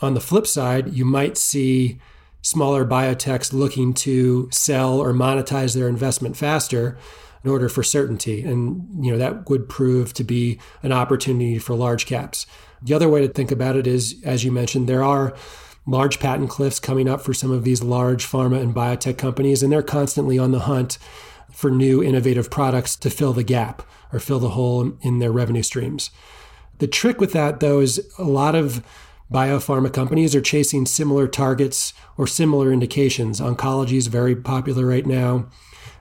On 0.00 0.14
the 0.14 0.20
flip 0.20 0.46
side, 0.46 0.92
you 0.92 1.04
might 1.04 1.38
see 1.38 2.00
smaller 2.48 2.84
biotechs 2.84 3.52
looking 3.52 3.92
to 3.92 4.48
sell 4.50 4.98
or 4.98 5.12
monetize 5.12 5.74
their 5.74 5.88
investment 5.88 6.36
faster 6.36 6.96
in 7.44 7.50
order 7.50 7.68
for 7.68 7.82
certainty 7.82 8.42
and 8.42 9.04
you 9.04 9.12
know 9.12 9.18
that 9.18 9.48
would 9.48 9.68
prove 9.68 10.12
to 10.12 10.24
be 10.24 10.58
an 10.82 10.92
opportunity 10.92 11.58
for 11.58 11.74
large 11.74 12.06
caps. 12.06 12.46
The 12.82 12.94
other 12.94 13.08
way 13.08 13.20
to 13.26 13.32
think 13.32 13.50
about 13.50 13.76
it 13.76 13.86
is 13.86 14.16
as 14.24 14.44
you 14.44 14.52
mentioned 14.52 14.88
there 14.88 15.04
are 15.04 15.34
large 15.88 16.20
patent 16.20 16.50
cliffs 16.50 16.78
coming 16.78 17.08
up 17.08 17.22
for 17.22 17.32
some 17.32 17.50
of 17.50 17.64
these 17.64 17.82
large 17.82 18.26
pharma 18.26 18.60
and 18.60 18.74
biotech 18.74 19.16
companies, 19.16 19.62
and 19.62 19.72
they're 19.72 19.82
constantly 19.82 20.38
on 20.38 20.52
the 20.52 20.60
hunt 20.60 20.98
for 21.50 21.70
new 21.70 22.02
innovative 22.02 22.50
products 22.50 22.94
to 22.94 23.08
fill 23.08 23.32
the 23.32 23.42
gap 23.42 23.82
or 24.12 24.20
fill 24.20 24.38
the 24.38 24.50
hole 24.50 24.92
in 25.00 25.18
their 25.18 25.32
revenue 25.32 25.62
streams. 25.62 26.10
The 26.78 26.86
trick 26.86 27.20
with 27.20 27.32
that, 27.32 27.60
though, 27.60 27.80
is 27.80 28.06
a 28.18 28.24
lot 28.24 28.54
of 28.54 28.84
biopharma 29.32 29.92
companies 29.92 30.34
are 30.34 30.40
chasing 30.40 30.86
similar 30.86 31.26
targets 31.26 31.92
or 32.16 32.26
similar 32.26 32.72
indications. 32.72 33.40
Oncology 33.40 33.96
is 33.96 34.06
very 34.06 34.34
popular 34.34 34.86
right 34.86 35.06
now. 35.06 35.46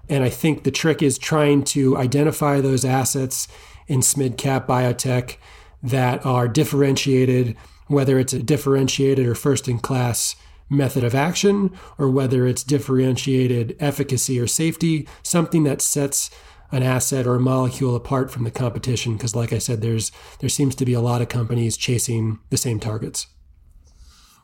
And 0.09 0.23
I 0.23 0.29
think 0.29 0.63
the 0.63 0.71
trick 0.71 1.01
is 1.01 1.17
trying 1.17 1.63
to 1.65 1.97
identify 1.97 2.61
those 2.61 2.85
assets 2.85 3.47
in 3.87 3.99
SMID 3.99 4.37
cap 4.37 4.67
biotech 4.67 5.37
that 5.83 6.25
are 6.25 6.47
differentiated 6.47 7.55
whether 7.87 8.19
it's 8.19 8.33
a 8.33 8.43
differentiated 8.43 9.25
or 9.25 9.35
first 9.35 9.67
in 9.67 9.79
class 9.79 10.35
method 10.69 11.03
of 11.03 11.15
action 11.15 11.71
or 11.97 12.09
whether 12.09 12.45
it's 12.45 12.63
differentiated 12.63 13.75
efficacy 13.79 14.39
or 14.39 14.47
safety, 14.47 15.07
something 15.23 15.63
that 15.63 15.81
sets 15.81 16.29
an 16.71 16.83
asset 16.83 17.25
or 17.25 17.35
a 17.35 17.39
molecule 17.39 17.95
apart 17.95 18.29
from 18.31 18.43
the 18.43 18.51
competition 18.51 19.13
because 19.13 19.35
like 19.35 19.53
I 19.53 19.57
said 19.57 19.81
there's 19.81 20.11
there 20.39 20.49
seems 20.49 20.75
to 20.75 20.85
be 20.85 20.93
a 20.93 21.01
lot 21.01 21.21
of 21.21 21.29
companies 21.29 21.77
chasing 21.77 22.39
the 22.49 22.57
same 22.57 22.79
targets. 22.79 23.27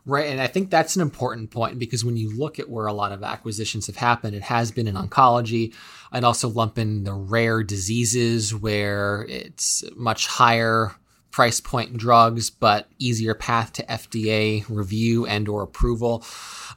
Right. 0.06 0.28
And 0.28 0.42
I 0.42 0.48
think 0.48 0.70
that's 0.70 0.98
an 0.98 1.02
important 1.02 1.52
point 1.52 1.80
because 1.80 2.04
when 2.04 2.18
you 2.18 2.36
look 2.38 2.60
at 2.60 2.70
where 2.70 2.88
a 2.88 2.94
lot 2.94 3.14
of 3.14 3.24
acquisitions 3.24 3.88
have 3.88 3.96
happened, 3.96 4.36
it 4.36 4.44
has 4.44 4.70
been 4.70 4.86
in 4.86 4.96
oncology. 4.96 5.74
I'd 6.12 6.26
also 6.26 6.50
lump 6.50 6.78
in 6.78 7.06
the 7.06 7.14
rare 7.14 7.64
diseases 7.64 8.54
where 8.54 9.26
it's 9.30 9.84
much 9.96 10.28
higher 10.28 10.94
price 11.34 11.60
point 11.60 11.98
drugs, 11.98 12.52
but 12.52 12.88
easier 13.00 13.34
path 13.34 13.74
to 13.74 13.84
FDA 13.88 14.64
review 14.70 15.26
and 15.26 15.50
or 15.50 15.64
approval. 15.64 16.24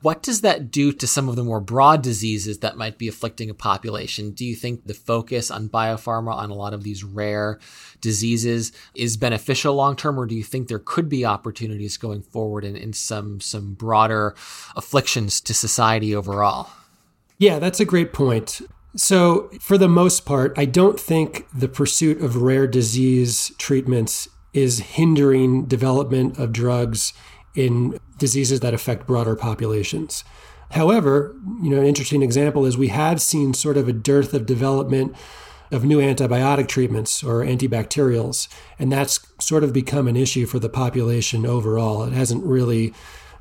What 0.00 0.22
does 0.22 0.40
that 0.40 0.70
do 0.70 0.92
to 0.92 1.06
some 1.06 1.28
of 1.28 1.36
the 1.36 1.44
more 1.44 1.60
broad 1.60 2.02
diseases 2.02 2.58
that 2.58 2.76
might 2.76 2.96
be 2.96 3.06
afflicting 3.06 3.50
a 3.50 3.54
population? 3.54 4.30
Do 4.30 4.46
you 4.46 4.56
think 4.56 4.86
the 4.86 4.94
focus 4.94 5.50
on 5.50 5.68
biopharma 5.68 6.34
on 6.34 6.50
a 6.50 6.54
lot 6.54 6.72
of 6.72 6.82
these 6.82 7.04
rare 7.04 7.60
diseases 8.00 8.72
is 8.94 9.18
beneficial 9.18 9.74
long 9.74 9.94
term, 9.94 10.18
or 10.18 10.24
do 10.24 10.34
you 10.34 10.42
think 10.42 10.68
there 10.68 10.78
could 10.78 11.08
be 11.10 11.26
opportunities 11.26 11.98
going 11.98 12.22
forward 12.22 12.64
in, 12.64 12.76
in 12.76 12.94
some 12.94 13.40
some 13.40 13.74
broader 13.74 14.34
afflictions 14.74 15.40
to 15.42 15.52
society 15.52 16.16
overall? 16.16 16.70
Yeah, 17.38 17.58
that's 17.58 17.80
a 17.80 17.84
great 17.84 18.14
point. 18.14 18.62
So, 18.96 19.50
for 19.60 19.76
the 19.76 19.88
most 19.88 20.24
part, 20.24 20.54
I 20.56 20.64
don't 20.64 20.98
think 20.98 21.46
the 21.52 21.68
pursuit 21.68 22.22
of 22.22 22.36
rare 22.36 22.66
disease 22.66 23.52
treatments 23.58 24.26
is 24.52 24.78
hindering 24.78 25.66
development 25.66 26.38
of 26.38 26.52
drugs 26.52 27.12
in 27.54 27.98
diseases 28.18 28.60
that 28.60 28.74
affect 28.74 29.06
broader 29.06 29.36
populations. 29.36 30.24
However, 30.70 31.34
you 31.62 31.70
know, 31.70 31.80
an 31.80 31.86
interesting 31.86 32.22
example 32.22 32.64
is 32.64 32.76
we 32.76 32.88
have 32.88 33.20
seen 33.20 33.54
sort 33.54 33.76
of 33.76 33.88
a 33.88 33.92
dearth 33.92 34.34
of 34.34 34.46
development 34.46 35.14
of 35.70 35.84
new 35.84 35.98
antibiotic 35.98 36.68
treatments 36.68 37.22
or 37.22 37.44
antibacterials, 37.44 38.48
and 38.78 38.92
that's 38.92 39.20
sort 39.40 39.64
of 39.64 39.72
become 39.72 40.06
an 40.08 40.16
issue 40.16 40.46
for 40.46 40.58
the 40.58 40.68
population 40.68 41.44
overall. 41.44 42.04
It 42.04 42.12
hasn't 42.12 42.44
really 42.44 42.94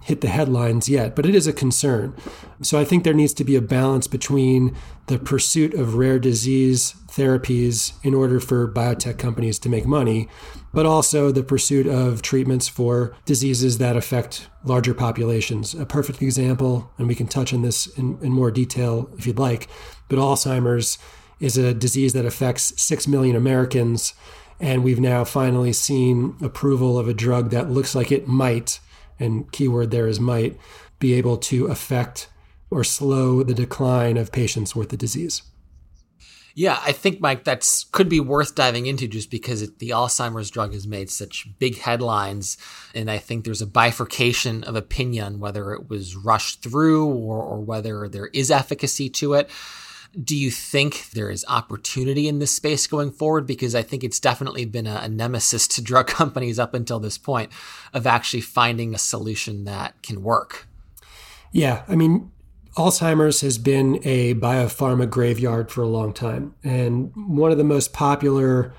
hit 0.05 0.21
the 0.21 0.27
headlines 0.27 0.87
yet, 0.87 1.15
but 1.15 1.25
it 1.25 1.33
is 1.33 1.47
a 1.47 1.53
concern. 1.53 2.13
So 2.61 2.79
I 2.79 2.85
think 2.85 3.03
there 3.03 3.13
needs 3.13 3.33
to 3.33 3.43
be 3.43 3.55
a 3.55 3.61
balance 3.61 4.05
between 4.05 4.75
the 5.07 5.17
pursuit 5.17 5.73
of 5.73 5.95
rare 5.95 6.19
disease 6.19 6.93
therapies 7.07 7.93
in 8.03 8.13
order 8.13 8.39
for 8.39 8.71
biotech 8.71 9.17
companies 9.17 9.57
to 9.59 9.69
make 9.69 9.87
money, 9.87 10.29
but 10.75 10.85
also 10.85 11.31
the 11.31 11.41
pursuit 11.41 11.87
of 11.87 12.21
treatments 12.21 12.67
for 12.67 13.15
diseases 13.25 13.79
that 13.79 13.97
affect 13.97 14.47
larger 14.63 14.93
populations. 14.93 15.73
A 15.73 15.87
perfect 15.87 16.21
example, 16.21 16.91
and 16.99 17.07
we 17.07 17.15
can 17.15 17.25
touch 17.25 17.51
on 17.51 17.63
this 17.63 17.87
in, 17.97 18.19
in 18.21 18.31
more 18.31 18.51
detail 18.51 19.09
if 19.17 19.25
you'd 19.25 19.39
like, 19.39 19.67
but 20.07 20.19
Alzheimer's 20.19 20.99
is 21.39 21.57
a 21.57 21.73
disease 21.73 22.13
that 22.13 22.27
affects 22.27 22.79
6 22.79 23.07
million 23.07 23.35
Americans. 23.35 24.13
And 24.59 24.83
we've 24.83 24.99
now 24.99 25.23
finally 25.23 25.73
seen 25.73 26.35
approval 26.41 26.97
of 26.99 27.07
a 27.07 27.13
drug 27.13 27.49
that 27.49 27.71
looks 27.71 27.95
like 27.95 28.11
it 28.11 28.27
might 28.27 28.79
and 29.19 29.51
keyword 29.51 29.91
there 29.91 30.07
is 30.07 30.19
might, 30.19 30.57
be 30.99 31.13
able 31.13 31.37
to 31.37 31.67
affect 31.67 32.29
or 32.69 32.83
slow 32.83 33.43
the 33.43 33.53
decline 33.53 34.17
of 34.17 34.31
patients 34.31 34.75
with 34.75 34.89
the 34.89 34.97
disease. 34.97 35.43
Yeah, 36.57 36.79
I 36.81 36.93
think, 36.93 37.19
Mike, 37.19 37.43
that's 37.43 37.83
could 37.83 38.07
be 38.07 38.21
worth 38.21 38.55
diving 38.55 38.85
into 38.85 39.09
just 39.09 39.29
because 39.29 39.61
it, 39.61 39.79
the 39.79 39.89
Alzheimer's 39.89 40.49
drug 40.49 40.71
has 40.71 40.87
made 40.87 41.09
such 41.09 41.49
big 41.59 41.79
headlines. 41.79 42.57
And 42.93 43.11
I 43.11 43.17
think 43.17 43.43
there's 43.43 43.61
a 43.61 43.67
bifurcation 43.67 44.63
of 44.63 44.77
opinion 44.77 45.41
whether 45.41 45.73
it 45.73 45.89
was 45.89 46.15
rushed 46.15 46.63
through 46.63 47.07
or, 47.07 47.43
or 47.43 47.59
whether 47.59 48.07
there 48.07 48.27
is 48.27 48.49
efficacy 48.49 49.09
to 49.09 49.33
it. 49.33 49.49
Do 50.23 50.35
you 50.35 50.49
think 50.51 51.09
there 51.11 51.29
is 51.29 51.45
opportunity 51.47 52.27
in 52.27 52.39
this 52.39 52.55
space 52.55 52.87
going 52.87 53.11
forward? 53.11 53.45
Because 53.45 53.75
I 53.75 53.81
think 53.81 54.03
it's 54.03 54.19
definitely 54.19 54.65
been 54.65 54.87
a, 54.87 55.01
a, 55.03 55.09
nemesis 55.09 55.67
to 55.69 55.81
drug 55.81 56.07
companies 56.21 56.57
up 56.59 56.73
until 56.73 56.99
this 56.99 57.17
point 57.17 57.51
of 57.93 58.07
actually 58.07 58.41
finding 58.41 58.95
a 58.95 58.97
solution 58.97 59.65
that 59.65 60.01
can 60.01 60.23
work. 60.23 60.67
Yeah. 61.51 61.83
I 61.87 61.95
mean, 61.95 62.31
Alzheimer's 62.77 63.41
has 63.41 63.57
been 63.57 63.99
a 64.03 64.35
biopharma 64.35 65.09
graveyard 65.09 65.71
for 65.71 65.81
a 65.81 65.87
long 65.87 66.13
time. 66.13 66.55
And 66.63 67.11
one 67.15 67.51
of 67.51 67.57
the 67.57 67.63
most 67.63 67.93
popular 67.93 68.73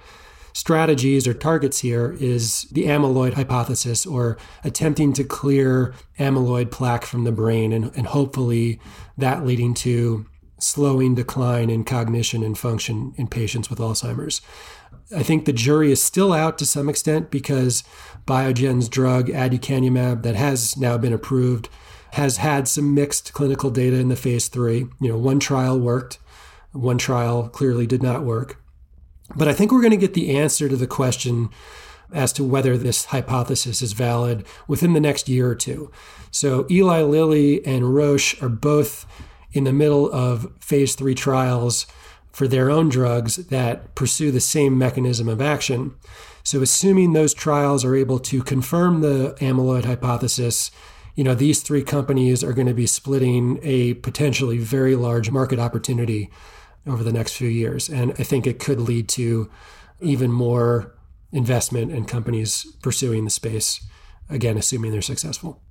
strategies 0.53 1.27
or 1.27 1.35
targets 1.35 1.81
here 1.81 2.17
is 2.19 2.63
the 2.73 2.85
amyloid 2.85 3.35
hypothesis 3.35 4.07
or 4.07 4.39
attempting 4.65 5.13
to 5.13 5.23
clear 5.23 5.95
amyloid 6.19 6.71
plaque 6.71 7.05
from 7.05 7.25
the 7.25 7.33
brain 7.33 7.75
and, 7.75 7.95
and 7.95 8.07
hopefully 8.07 8.81
that 9.19 9.45
leading 9.45 9.75
to 9.75 10.25
slowing 10.67 11.15
decline 11.15 11.71
in 11.71 11.85
cognition 11.85 12.43
and 12.43 12.59
function 12.59 13.15
in 13.17 13.29
patients 13.29 13.71
with 13.71 13.79
Alzheimer's. 13.79 14.41
I 15.15 15.23
think 15.23 15.45
the 15.45 15.53
jury 15.53 15.93
is 15.93 16.03
still 16.03 16.33
out 16.33 16.59
to 16.59 16.67
some 16.67 16.89
extent 16.89 17.31
because 17.31 17.85
Biogen's 18.27 18.89
drug 18.89 19.29
aducanumab 19.29 20.23
that 20.23 20.35
has 20.35 20.77
now 20.77 20.99
been 20.99 21.13
approved 21.13 21.69
has 22.13 22.39
had 22.39 22.67
some 22.67 22.95
mixed 22.95 23.33
clinical 23.33 23.71
data 23.71 23.97
in 23.97 24.09
the 24.09 24.17
phase 24.17 24.49
3. 24.49 24.87
You 25.01 25.09
know, 25.09 25.19
one 25.19 25.39
trial 25.39 25.79
worked, 25.79 26.19
one 26.73 26.99
trial 26.99 27.49
clearly 27.49 27.87
did 27.87 28.03
not 28.03 28.25
work. 28.25 28.61
But 29.35 29.49
I 29.49 29.53
think 29.53 29.71
we're 29.71 29.81
going 29.81 29.91
to 29.91 29.97
get 29.97 30.15
the 30.15 30.37
answer 30.37 30.69
to 30.69 30.77
the 30.77 30.87
question 30.87 31.51
as 32.13 32.33
to 32.35 32.45
whether 32.45 32.77
this 32.77 33.07
hypothesis 33.07 33.83
is 33.83 33.93
valid 33.93 34.47
within 34.69 34.93
the 34.93 35.01
next 35.01 35.29
year 35.29 35.49
or 35.49 35.55
two. 35.55 35.91
So 36.31 36.67
Eli 36.71 37.03
Lilly 37.03 37.65
and 37.67 37.95
Roche 37.95 38.41
are 38.43 38.49
both 38.49 39.07
in 39.53 39.65
the 39.65 39.73
middle 39.73 40.11
of 40.11 40.53
phase 40.61 40.95
three 40.95 41.15
trials 41.15 41.87
for 42.33 42.47
their 42.47 42.71
own 42.71 42.89
drugs 42.89 43.37
that 43.47 43.95
pursue 43.95 44.31
the 44.31 44.41
same 44.41 44.77
mechanism 44.77 45.29
of 45.29 45.41
action. 45.41 45.95
So, 46.43 46.63
assuming 46.63 47.13
those 47.13 47.35
trials 47.35 47.85
are 47.85 47.97
able 47.97 48.19
to 48.21 48.43
confirm 48.43 49.01
the 49.01 49.35
amyloid 49.41 49.85
hypothesis, 49.85 50.71
you 51.15 51.25
know, 51.25 51.35
these 51.35 51.63
three 51.63 51.83
companies 51.83 52.45
are 52.45 52.53
going 52.53 52.69
to 52.69 52.75
be 52.75 52.87
splitting 52.87 53.59
a 53.63 53.95
potentially 53.95 54.59
very 54.59 54.95
large 54.95 55.31
market 55.31 55.59
opportunity 55.59 56.31
over 56.87 57.03
the 57.03 57.13
next 57.13 57.35
few 57.35 57.49
years. 57.49 57.89
And 57.89 58.13
I 58.19 58.23
think 58.23 58.47
it 58.47 58.59
could 58.59 58.81
lead 58.81 59.09
to 59.11 59.51
even 60.01 60.31
more 60.31 60.95
investment 61.33 61.91
in 61.91 62.05
companies 62.05 62.67
pursuing 62.83 63.25
the 63.25 63.31
space, 63.31 63.85
again, 64.29 64.57
assuming 64.57 64.93
they're 64.93 65.03
successful. 65.03 65.63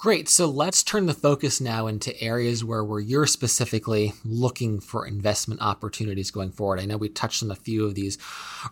Great. 0.00 0.30
So 0.30 0.46
let's 0.46 0.82
turn 0.82 1.04
the 1.04 1.12
focus 1.12 1.60
now 1.60 1.86
into 1.86 2.18
areas 2.22 2.64
where, 2.64 2.82
where 2.82 3.00
you're 3.00 3.26
specifically 3.26 4.14
looking 4.24 4.80
for 4.80 5.06
investment 5.06 5.60
opportunities 5.60 6.30
going 6.30 6.52
forward. 6.52 6.80
I 6.80 6.86
know 6.86 6.96
we 6.96 7.10
touched 7.10 7.42
on 7.42 7.50
a 7.50 7.54
few 7.54 7.84
of 7.84 7.94
these 7.94 8.16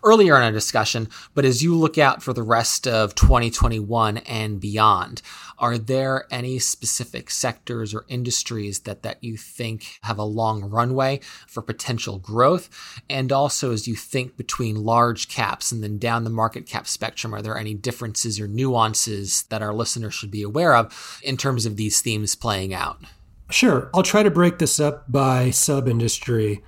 earlier 0.03 0.35
in 0.37 0.41
our 0.41 0.51
discussion, 0.51 1.07
but 1.35 1.45
as 1.45 1.61
you 1.61 1.75
look 1.75 1.99
out 1.99 2.23
for 2.23 2.33
the 2.33 2.41
rest 2.41 2.87
of 2.87 3.13
2021 3.13 4.17
and 4.17 4.59
beyond, 4.59 5.21
are 5.59 5.77
there 5.77 6.25
any 6.31 6.57
specific 6.57 7.29
sectors 7.29 7.93
or 7.93 8.05
industries 8.07 8.79
that, 8.79 9.03
that 9.03 9.23
you 9.23 9.37
think 9.37 9.99
have 10.01 10.17
a 10.17 10.23
long 10.23 10.63
runway 10.63 11.19
for 11.45 11.61
potential 11.61 12.17
growth? 12.17 12.71
And 13.07 13.31
also, 13.31 13.71
as 13.71 13.87
you 13.87 13.95
think 13.95 14.35
between 14.35 14.83
large 14.83 15.27
caps 15.27 15.71
and 15.71 15.83
then 15.83 15.99
down 15.99 16.23
the 16.23 16.31
market 16.31 16.65
cap 16.65 16.87
spectrum, 16.87 17.35
are 17.35 17.41
there 17.43 17.57
any 17.57 17.75
differences 17.75 18.39
or 18.39 18.47
nuances 18.47 19.43
that 19.49 19.61
our 19.61 19.75
listeners 19.75 20.15
should 20.15 20.31
be 20.31 20.41
aware 20.41 20.73
of 20.73 21.18
in 21.23 21.37
terms 21.37 21.65
of 21.65 21.75
these 21.75 22.01
themes 22.01 22.35
playing 22.35 22.73
out? 22.73 22.99
Sure. 23.49 23.89
I'll 23.93 24.03
try 24.03 24.23
to 24.23 24.31
break 24.31 24.59
this 24.59 24.79
up 24.79 25.11
by 25.11 25.49
sub 25.49 25.87
industry. 25.87 26.63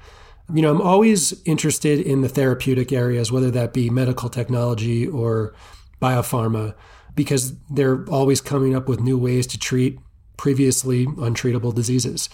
You 0.54 0.62
know, 0.62 0.72
I'm 0.72 0.82
always 0.82 1.40
interested 1.46 2.00
in 2.00 2.22
the 2.22 2.30
therapeutic 2.30 2.92
areas, 2.92 3.32
whether 3.32 3.52
that 3.52 3.74
be 3.74 3.90
medical 3.90 4.30
technology 4.30 5.08
or 5.08 5.54
biopharma, 6.02 6.76
because 7.16 7.54
they're 7.70 8.04
always 8.10 8.42
coming 8.42 8.76
up 8.76 8.90
with 8.90 9.00
new 9.00 9.18
ways 9.18 9.46
to 9.48 9.60
treat 9.60 10.00
previously 10.38 11.06
untreatable 11.06 11.74
diseases. 11.74 12.30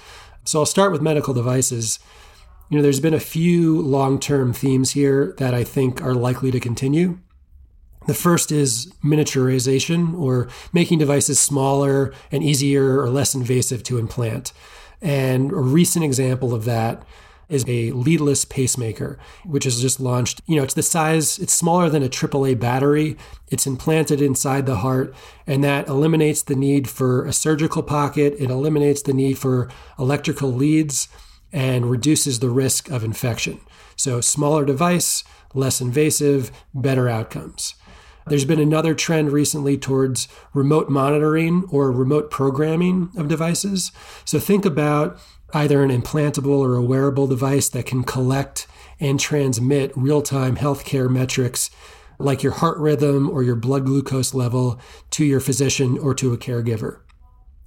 So 0.45 0.59
I'll 0.59 0.65
start 0.65 0.93
with 0.93 1.01
medical 1.01 1.33
devices. 1.33 1.99
You 2.69 2.77
know, 2.77 2.83
there's 2.83 3.01
been 3.01 3.13
a 3.13 3.19
few 3.19 3.81
long 3.81 4.19
term 4.19 4.53
themes 4.53 4.91
here 4.91 5.35
that 5.39 5.53
I 5.53 5.65
think 5.65 6.01
are 6.01 6.15
likely 6.15 6.51
to 6.51 6.59
continue. 6.59 7.19
The 8.07 8.13
first 8.13 8.51
is 8.51 8.91
miniaturization 9.03 10.17
or 10.17 10.47
making 10.71 10.99
devices 10.99 11.39
smaller 11.39 12.13
and 12.31 12.41
easier 12.41 13.01
or 13.01 13.09
less 13.09 13.35
invasive 13.35 13.83
to 13.83 13.97
implant. 13.97 14.53
And 15.01 15.51
a 15.51 15.55
recent 15.55 16.05
example 16.05 16.53
of 16.53 16.65
that 16.65 17.03
is 17.49 17.63
a 17.67 17.91
leadless 17.91 18.45
pacemaker, 18.45 19.17
which 19.45 19.65
is 19.65 19.81
just 19.81 19.99
launched. 19.99 20.41
You 20.47 20.57
know, 20.57 20.63
it's 20.63 20.73
the 20.73 20.83
size, 20.83 21.39
it's 21.39 21.53
smaller 21.53 21.89
than 21.89 22.03
a 22.03 22.09
AAA 22.09 22.59
battery. 22.59 23.17
It's 23.49 23.67
implanted 23.67 24.21
inside 24.21 24.65
the 24.65 24.77
heart, 24.77 25.13
and 25.45 25.63
that 25.63 25.87
eliminates 25.87 26.41
the 26.41 26.55
need 26.55 26.89
for 26.89 27.25
a 27.25 27.33
surgical 27.33 27.83
pocket. 27.83 28.35
It 28.39 28.49
eliminates 28.49 29.01
the 29.01 29.13
need 29.13 29.37
for 29.37 29.69
electrical 29.97 30.51
leads 30.51 31.07
and 31.53 31.89
reduces 31.89 32.39
the 32.39 32.49
risk 32.49 32.89
of 32.89 33.03
infection. 33.03 33.61
So, 33.95 34.19
smaller 34.19 34.65
device, 34.65 35.23
less 35.53 35.79
invasive, 35.79 36.51
better 36.73 37.07
outcomes. 37.07 37.75
There's 38.29 38.45
been 38.45 38.59
another 38.59 38.93
trend 38.93 39.31
recently 39.31 39.77
towards 39.77 40.27
remote 40.53 40.89
monitoring 40.89 41.63
or 41.69 41.91
remote 41.91 42.29
programming 42.29 43.09
of 43.15 43.27
devices. 43.27 43.91
So 44.25 44.39
think 44.39 44.65
about 44.65 45.19
either 45.53 45.81
an 45.81 45.89
implantable 45.89 46.59
or 46.59 46.75
a 46.75 46.83
wearable 46.83 47.27
device 47.27 47.69
that 47.69 47.85
can 47.85 48.03
collect 48.03 48.67
and 48.99 49.19
transmit 49.19 49.95
real 49.95 50.21
time 50.21 50.57
healthcare 50.57 51.09
metrics 51.09 51.69
like 52.19 52.43
your 52.43 52.53
heart 52.53 52.77
rhythm 52.79 53.29
or 53.29 53.43
your 53.43 53.55
blood 53.55 53.85
glucose 53.85 54.33
level 54.33 54.79
to 55.11 55.23
your 55.23 55.39
physician 55.39 55.97
or 55.97 56.13
to 56.15 56.33
a 56.33 56.37
caregiver. 56.37 56.99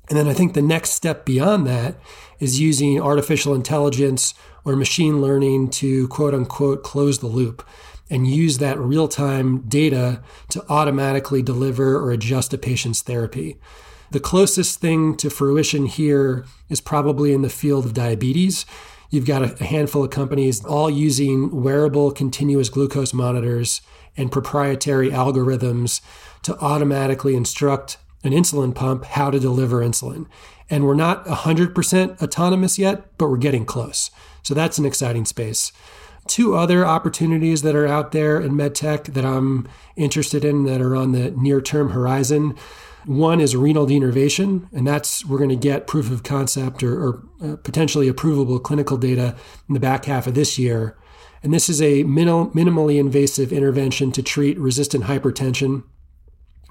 And 0.09 0.19
then 0.19 0.27
I 0.27 0.35
think 0.35 0.55
the 0.55 0.63
next 0.63 0.91
step 0.91 1.25
beyond 1.25 1.67
that 1.69 1.97
is 2.41 2.59
using 2.59 3.01
artificial 3.01 3.55
intelligence 3.55 4.35
or 4.65 4.75
machine 4.75 5.21
learning 5.21 5.71
to 5.71 6.09
quote 6.09 6.35
unquote 6.35 6.83
close 6.83 7.21
the 7.21 7.29
loop 7.29 7.67
and 8.11 8.27
use 8.27 8.59
that 8.59 8.79
real 8.79 9.09
time 9.09 9.61
data 9.61 10.23
to 10.51 10.65
automatically 10.69 11.43
deliver 11.43 11.97
or 11.97 12.11
adjust 12.11 12.53
a 12.53 12.59
patient's 12.59 13.01
therapy. 13.01 13.57
The 14.11 14.21
closest 14.21 14.81
thing 14.81 15.17
to 15.19 15.31
fruition 15.31 15.87
here 15.87 16.45
is 16.69 16.81
probably 16.81 17.33
in 17.33 17.43
the 17.43 17.49
field 17.49 17.87
of 17.87 17.95
diabetes. 17.95 18.67
You've 19.09 19.27
got 19.27 19.61
a 19.61 19.65
handful 19.65 20.05
of 20.05 20.11
companies 20.11 20.65
all 20.65 20.91
using 20.91 21.63
wearable 21.63 22.11
continuous 22.11 22.69
glucose 22.69 23.15
monitors 23.15 23.81
and 24.17 24.33
proprietary 24.33 25.11
algorithms 25.11 26.01
to 26.43 26.59
automatically 26.59 27.37
instruct 27.37 27.99
an 28.25 28.33
insulin 28.33 28.75
pump 28.75 29.05
how 29.05 29.31
to 29.31 29.39
deliver 29.39 29.81
insulin. 29.81 30.27
And 30.69 30.87
we're 30.87 30.95
not 30.95 31.25
100% 31.27 32.23
autonomous 32.23 32.79
yet, 32.79 33.17
but 33.19 33.29
we're 33.29 33.37
getting 33.37 33.65
close. 33.65 34.11
So 34.43 34.55
that's 34.55 34.79
an 34.79 34.87
exciting 34.87 35.25
space. 35.25 35.73
Two 36.31 36.55
other 36.55 36.87
opportunities 36.87 37.63
that 37.63 37.75
are 37.75 37.89
out 37.89 38.13
there 38.13 38.41
in 38.41 38.53
medtech 38.53 39.15
that 39.15 39.25
I'm 39.25 39.67
interested 39.97 40.45
in 40.45 40.63
that 40.63 40.81
are 40.81 40.95
on 40.95 41.11
the 41.11 41.33
near 41.33 41.61
term 41.61 41.91
horizon. 41.91 42.55
One 43.05 43.41
is 43.41 43.57
renal 43.57 43.85
denervation, 43.85 44.73
and 44.73 44.87
that's 44.87 45.27
we're 45.27 45.39
going 45.39 45.51
to 45.51 45.57
get 45.57 45.89
proof 45.89 46.09
of 46.09 46.23
concept 46.23 46.85
or, 46.85 47.03
or 47.03 47.23
uh, 47.43 47.57
potentially 47.57 48.09
approvable 48.09 48.63
clinical 48.63 48.97
data 48.97 49.35
in 49.69 49.75
the 49.75 49.81
back 49.81 50.05
half 50.05 50.29
of 50.29 50.35
this 50.35 50.57
year. 50.57 50.97
And 51.43 51.53
this 51.53 51.69
is 51.69 51.83
a 51.83 52.05
minimal, 52.05 52.53
minimally 52.53 53.01
invasive 53.01 53.53
intervention 53.53 54.13
to 54.13 54.23
treat 54.23 54.57
resistant 54.57 55.07
hypertension. 55.07 55.83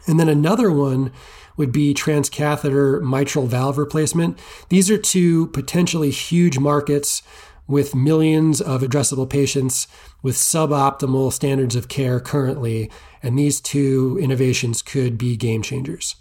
And 0.08 0.18
then 0.18 0.30
another 0.30 0.72
one 0.72 1.12
would 1.58 1.74
be 1.74 1.94
transcatheter 1.94 3.02
mitral 3.02 3.46
valve 3.46 3.78
replacement. 3.78 4.40
These 4.70 4.90
are 4.90 4.98
two 4.98 5.48
potentially 5.48 6.12
huge 6.12 6.58
markets 6.58 7.22
with 7.70 7.94
millions 7.94 8.60
of 8.60 8.82
addressable 8.82 9.30
patients 9.30 9.88
with 10.24 10.36
suboptimal 10.36 11.32
standards 11.32 11.76
of 11.76 11.88
care 11.88 12.20
currently, 12.20 12.92
and 13.22 13.38
these 13.38 13.62
two 13.62 14.18
innovations 14.20 14.82
could 14.82 15.20
be 15.20 15.38
game 15.38 15.62
changers. 15.62 16.16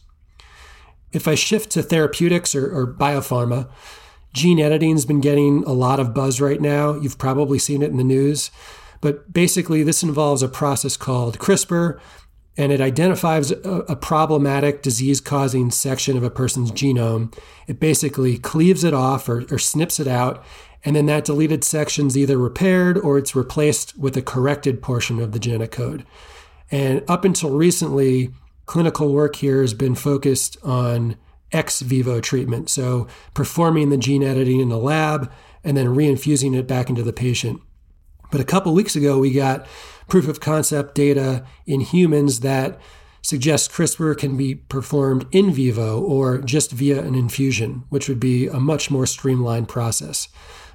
If 1.11 1.27
I 1.27 1.35
shift 1.35 1.71
to 1.71 1.83
therapeutics 1.83 2.55
or, 2.55 2.71
or 2.71 2.87
biopharma, 2.87 3.67
gene 4.35 4.61
editing 4.61 4.95
has 4.95 5.07
been 5.07 5.23
getting 5.23 5.65
a 5.65 5.73
lot 5.73 5.99
of 5.99 6.13
buzz 6.13 6.39
right 6.39 6.61
now. 6.61 6.95
You've 6.95 7.19
probably 7.19 7.59
seen 7.59 7.81
it 7.81 7.91
in 7.91 7.97
the 7.97 8.05
news. 8.05 8.51
But 9.01 9.33
basically, 9.33 9.83
this 9.83 10.03
involves 10.03 10.43
a 10.43 10.49
process 10.49 10.99
called 10.99 11.39
CRISPR, 11.39 11.99
and 12.59 12.73
it 12.73 12.81
identifies 12.81 13.53
a, 13.53 13.97
problematic 13.97 14.83
disease 14.83 15.21
causing 15.21 15.71
section 15.71 16.17
of 16.17 16.25
a 16.25 16.31
person's 16.31 16.73
genome. 16.73 17.33
It 17.69 17.79
basically 17.79 18.37
cleaves 18.37 18.83
it 18.83 18.93
off 18.93 19.29
or, 19.29 19.45
or 19.51 19.59
snips 19.59 20.01
it 20.01 20.09
out 20.09 20.45
and 20.85 20.95
then 20.95 21.07
that 21.07 21.25
deleted 21.25 21.65
section's 21.65 22.17
either 22.17 22.39
repaired 22.39 22.97
or 22.99 23.19
it's 23.19 23.35
replaced 23.35 23.99
with 23.99 24.17
a 24.17 24.23
corrected 24.23 24.81
portion 24.81 25.21
of 25.21 25.33
the 25.33 25.39
genetic 25.39 25.73
code. 25.73 26.05
And 26.71 27.03
up 27.09 27.25
until 27.25 27.51
recently, 27.51 28.31
clinical 28.67 29.13
work 29.13 29.37
here 29.37 29.61
has 29.61 29.75
been 29.75 29.95
focused 29.95 30.57
on 30.63 31.17
ex 31.51 31.81
vivo 31.81 32.21
treatment, 32.21 32.69
so 32.69 33.07
performing 33.35 33.89
the 33.89 33.97
gene 33.97 34.23
editing 34.23 34.61
in 34.61 34.69
the 34.69 34.79
lab 34.79 35.33
and 35.65 35.77
then 35.77 35.87
reinfusing 35.87 36.57
it 36.57 36.67
back 36.67 36.89
into 36.89 37.03
the 37.03 37.13
patient. 37.13 37.61
But 38.31 38.41
a 38.41 38.45
couple 38.45 38.75
weeks 38.75 38.95
ago, 38.95 39.19
we 39.19 39.33
got 39.33 39.67
proof 40.07 40.29
of 40.29 40.41
concept 40.41 40.95
data 40.95 41.45
in 41.67 41.81
humans 41.81 42.41
that 42.41 42.79
suggests 43.23 43.69
CRISPR 43.69 44.17
can 44.17 44.37
be 44.37 44.55
performed 44.55 45.27
in 45.33 45.53
vivo 45.53 46.01
or 46.01 46.39
just 46.39 46.71
via 46.71 47.03
an 47.03 47.15
infusion, 47.15 47.85
which 47.89 48.09
would 48.09 48.21
be 48.21 48.47
a 48.47 48.61
much 48.61 48.91
more 48.91 49.07
streamlined 49.07 49.69
process. 49.69 50.29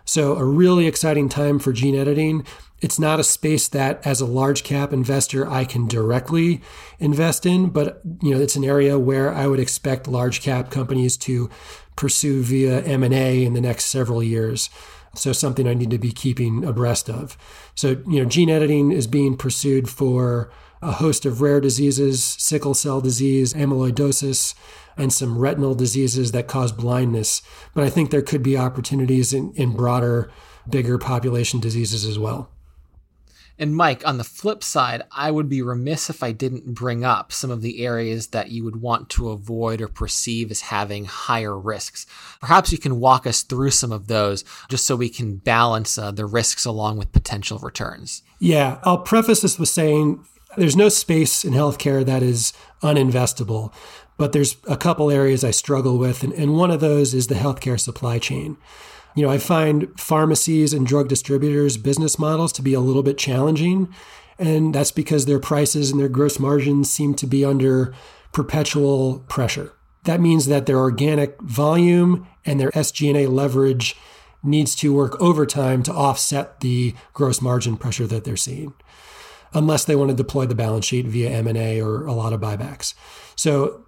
So, 0.06 0.36
a 0.36 0.44
really 0.44 0.88
exciting 0.88 1.30
time 1.30 1.60
for 1.60 1.72
gene 1.72 1.96
editing. 1.96 2.46
It's 2.82 3.00
not 3.00 3.20
a 3.20 3.24
space 3.24 3.70
that, 3.70 4.06
as 4.06 4.20
a 4.20 4.26
large 4.26 4.64
cap 4.64 4.92
investor, 4.92 5.50
I 5.50 5.64
can 5.64 5.88
directly 5.88 6.62
invest 7.00 7.46
in, 7.46 7.70
but 7.70 8.02
you 8.22 8.32
know, 8.36 8.42
it's 8.42 8.58
an 8.58 8.66
area 8.66 9.00
where 9.00 9.34
I 9.34 9.48
would 9.48 9.60
expect 9.60 10.08
large 10.08 10.42
cap 10.42 10.70
companies 10.70 11.16
to 11.18 11.50
pursue 11.96 12.44
via 12.44 12.82
M&A 12.82 13.46
in 13.46 13.54
the 13.54 13.62
next 13.62 13.86
several 13.86 14.22
years. 14.22 14.70
So 15.16 15.32
something 15.32 15.68
I 15.68 15.76
need 15.76 15.92
to 15.92 16.00
be 16.00 16.12
keeping 16.12 16.66
abreast 16.66 17.10
of. 17.10 17.38
So, 17.76 18.02
you 18.08 18.22
know, 18.22 18.26
gene 18.26 18.50
editing 18.50 18.92
is 18.92 19.08
being 19.08 19.38
pursued 19.38 19.90
for 19.90 20.52
a 20.84 20.92
host 20.92 21.26
of 21.26 21.42
rare 21.42 21.62
diseases, 21.62 22.24
sickle 22.24 22.74
cell 22.74 23.02
disease, 23.02 23.54
amyloidosis, 23.54 24.54
and 24.98 25.12
some 25.12 25.38
retinal 25.38 25.74
diseases 25.74 26.32
that 26.32 26.48
cause 26.48 26.72
blindness. 26.72 27.42
But 27.74 27.84
I 27.84 27.90
think 27.90 28.12
there 28.12 28.22
could 28.22 28.44
be 28.44 28.58
opportunities 28.58 29.34
in, 29.34 29.54
in 29.54 29.76
broader, 29.76 30.32
bigger 30.70 30.98
population 30.98 31.60
diseases 31.60 32.06
as 32.06 32.20
well. 32.20 32.50
And 33.60 33.76
Mike, 33.76 34.06
on 34.06 34.18
the 34.18 34.24
flip 34.24 34.64
side, 34.64 35.04
I 35.12 35.30
would 35.30 35.48
be 35.48 35.62
remiss 35.62 36.10
if 36.10 36.24
I 36.24 36.32
didn't 36.32 36.74
bring 36.74 37.06
up 37.06 37.32
some 37.32 37.52
of 37.52 37.62
the 37.62 37.86
areas 37.86 38.28
that 38.28 38.50
you 38.50 38.64
would 38.64 38.82
want 38.82 39.10
to 39.12 39.30
avoid 39.30 39.80
or 39.80 39.88
perceive 39.88 40.50
as 40.50 40.62
having 40.62 41.06
higher 41.06 41.58
risks. 41.58 42.08
Perhaps 42.42 42.72
you 42.72 42.80
can 42.80 43.00
walk 43.00 43.28
us 43.28 43.44
through 43.44 43.70
some 43.70 43.92
of 43.92 44.08
those 44.08 44.44
just 44.70 44.88
so 44.88 44.96
we 44.96 45.08
can 45.08 45.38
balance 45.38 46.00
uh, 46.00 46.10
the 46.12 46.26
risks 46.26 46.66
along 46.66 46.98
with 46.98 47.12
potential 47.12 47.60
returns. 47.60 48.24
Yeah, 48.40 48.80
I'll 48.84 48.98
preface 48.98 49.42
this 49.42 49.60
with 49.60 49.70
saying 49.70 50.26
there's 50.58 50.76
no 50.76 50.90
space 50.90 51.44
in 51.44 51.54
healthcare 51.54 52.06
that 52.06 52.24
is 52.24 52.54
uninvestable 52.82 53.74
but 54.18 54.32
there's 54.32 54.58
a 54.68 54.78
couple 54.78 55.10
areas 55.10 55.44
I 55.44 55.52
struggle 55.52 55.98
with, 55.98 56.24
and, 56.24 56.34
and 56.34 56.56
one 56.56 56.72
of 56.72 56.80
those 56.80 57.14
is 57.14 57.28
the 57.28 57.36
healthcare 57.36 57.80
supply 57.80 58.20
chain. 58.20 58.58
You 59.16 59.24
know, 59.24 59.32
I 59.32 59.38
find 59.38 60.00
pharmacies 60.00 60.74
and 60.74 60.88
drug 60.88 61.08
distributors' 61.08 61.78
business 61.78 62.18
models 62.18 62.52
to 62.54 62.62
be 62.62 62.74
a 62.74 62.80
little 62.80 63.04
bit 63.04 63.18
challenging, 63.18 63.94
and 64.38 64.74
that's 64.74 64.92
because 64.92 65.26
their 65.26 65.40
prices 65.40 65.92
and 65.92 66.00
their 66.00 66.10
gross 66.10 66.40
margins 66.40 66.90
seem 66.90 67.14
to 67.16 67.28
be 67.28 67.46
under 67.46 67.94
perpetual 68.32 69.20
pressure. 69.28 69.74
That 70.04 70.20
means 70.20 70.48
that 70.48 70.66
their 70.66 70.80
organic 70.80 71.40
volume 71.42 72.28
and 72.46 72.60
their 72.60 72.72
SG&A 72.72 73.28
leverage 73.28 73.96
needs 74.42 74.76
to 74.76 74.94
work 74.94 75.20
overtime 75.22 75.84
to 75.84 75.94
offset 75.94 76.60
the 76.60 76.94
gross 77.14 77.42
margin 77.42 77.78
pressure 77.78 78.08
that 78.08 78.26
they're 78.26 78.36
seeing 78.36 78.74
unless 79.54 79.86
they 79.86 79.96
want 79.96 80.10
to 80.10 80.16
deploy 80.16 80.46
the 80.46 80.56
balance 80.56 80.86
sheet 80.86 81.06
via 81.06 81.30
M&A 81.30 81.82
or 81.82 82.06
a 82.06 82.14
lot 82.14 82.34
of 82.34 82.42
buybacks. 82.42 82.94
So 83.36 83.86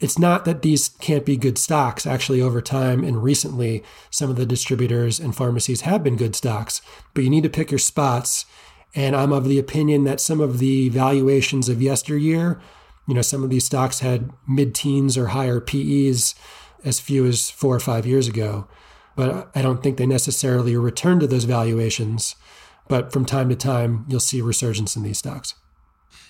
it's 0.00 0.18
not 0.18 0.44
that 0.44 0.62
these 0.62 0.88
can't 0.88 1.24
be 1.24 1.36
good 1.36 1.58
stocks. 1.58 2.06
Actually, 2.06 2.40
over 2.40 2.60
time 2.60 3.02
and 3.02 3.22
recently, 3.22 3.82
some 4.10 4.30
of 4.30 4.36
the 4.36 4.46
distributors 4.46 5.18
and 5.18 5.34
pharmacies 5.34 5.82
have 5.82 6.04
been 6.04 6.16
good 6.16 6.36
stocks, 6.36 6.82
but 7.14 7.24
you 7.24 7.30
need 7.30 7.44
to 7.44 7.50
pick 7.50 7.70
your 7.70 7.78
spots. 7.78 8.44
And 8.94 9.16
I'm 9.16 9.32
of 9.32 9.44
the 9.44 9.58
opinion 9.58 10.04
that 10.04 10.20
some 10.20 10.40
of 10.40 10.58
the 10.58 10.88
valuations 10.90 11.68
of 11.68 11.82
yesteryear, 11.82 12.60
you 13.06 13.14
know, 13.14 13.22
some 13.22 13.44
of 13.44 13.50
these 13.50 13.64
stocks 13.64 14.00
had 14.00 14.30
mid 14.48 14.74
teens 14.74 15.16
or 15.16 15.28
higher 15.28 15.60
PEs. 15.60 16.34
as 16.84 17.00
few 17.00 17.26
as 17.26 17.50
four 17.50 17.74
or 17.74 17.80
five 17.80 18.06
years 18.06 18.28
ago. 18.28 18.68
But 19.16 19.50
I 19.54 19.62
don't 19.62 19.82
think 19.82 19.96
they 19.96 20.06
necessarily 20.06 20.76
return 20.76 21.20
to 21.20 21.26
those 21.26 21.44
valuations. 21.44 22.36
But 22.88 23.12
from 23.12 23.24
time 23.24 23.48
to 23.48 23.56
time, 23.56 24.04
you'll 24.08 24.20
see 24.20 24.40
resurgence 24.40 24.96
in 24.96 25.02
these 25.02 25.18
stocks. 25.18 25.54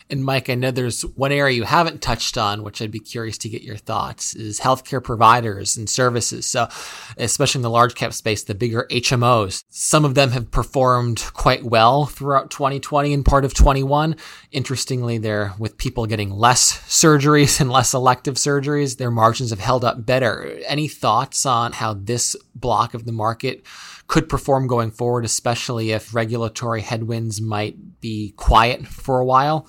And 0.08 0.24
Mike, 0.24 0.48
I 0.48 0.54
know 0.54 0.70
there's 0.70 1.02
one 1.02 1.32
area 1.32 1.56
you 1.56 1.64
haven't 1.64 2.00
touched 2.00 2.38
on, 2.38 2.62
which 2.62 2.80
I'd 2.80 2.92
be 2.92 3.00
curious 3.00 3.38
to 3.38 3.48
get 3.48 3.62
your 3.62 3.76
thoughts, 3.76 4.36
is 4.36 4.60
healthcare 4.60 5.02
providers 5.02 5.76
and 5.76 5.90
services. 5.90 6.46
So, 6.46 6.68
especially 7.16 7.58
in 7.58 7.62
the 7.62 7.70
large 7.70 7.96
cap 7.96 8.12
space, 8.12 8.44
the 8.44 8.54
bigger 8.54 8.86
HMOs, 8.88 9.64
some 9.68 10.04
of 10.04 10.14
them 10.14 10.30
have 10.30 10.52
performed 10.52 11.24
quite 11.32 11.64
well 11.64 12.06
throughout 12.06 12.50
2020 12.50 13.12
and 13.12 13.24
part 13.24 13.44
of 13.44 13.52
21. 13.52 14.14
Interestingly, 14.52 15.18
they're 15.18 15.54
with 15.58 15.76
people 15.76 16.06
getting 16.06 16.30
less 16.30 16.78
surgeries 16.82 17.60
and 17.60 17.70
less 17.70 17.92
elective 17.92 18.36
surgeries, 18.36 18.98
their 18.98 19.10
margins 19.10 19.50
have 19.50 19.58
held 19.58 19.84
up 19.84 20.06
better. 20.06 20.60
Any 20.68 20.86
thoughts 20.86 21.44
on 21.44 21.72
how 21.72 21.94
this 21.94 22.36
block 22.54 22.94
of 22.94 23.06
the 23.06 23.12
market 23.12 23.66
could 24.06 24.28
perform 24.28 24.68
going 24.68 24.92
forward, 24.92 25.24
especially 25.24 25.90
if 25.90 26.14
regulatory 26.14 26.82
headwinds 26.82 27.40
might 27.40 28.00
be 28.00 28.32
quiet 28.36 28.86
for 28.86 29.18
a 29.18 29.24
while? 29.24 29.66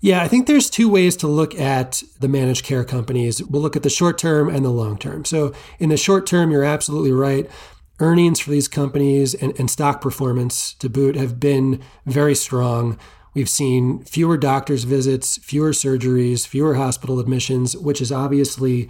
Yeah, 0.00 0.22
I 0.22 0.28
think 0.28 0.46
there's 0.46 0.70
two 0.70 0.88
ways 0.88 1.16
to 1.16 1.26
look 1.26 1.58
at 1.58 2.02
the 2.20 2.28
managed 2.28 2.64
care 2.64 2.84
companies. 2.84 3.42
We'll 3.42 3.62
look 3.62 3.76
at 3.76 3.82
the 3.82 3.90
short 3.90 4.16
term 4.16 4.48
and 4.48 4.64
the 4.64 4.70
long 4.70 4.96
term. 4.96 5.24
So, 5.24 5.52
in 5.78 5.88
the 5.88 5.96
short 5.96 6.26
term, 6.26 6.50
you're 6.50 6.64
absolutely 6.64 7.12
right. 7.12 7.50
Earnings 7.98 8.38
for 8.38 8.50
these 8.50 8.68
companies 8.68 9.34
and, 9.34 9.58
and 9.58 9.68
stock 9.68 10.00
performance 10.00 10.74
to 10.74 10.88
boot 10.88 11.16
have 11.16 11.40
been 11.40 11.82
very 12.06 12.36
strong. 12.36 12.96
We've 13.34 13.48
seen 13.48 14.04
fewer 14.04 14.36
doctor's 14.36 14.84
visits, 14.84 15.36
fewer 15.38 15.70
surgeries, 15.70 16.46
fewer 16.46 16.76
hospital 16.76 17.18
admissions, 17.18 17.76
which 17.76 18.00
is 18.00 18.12
obviously 18.12 18.88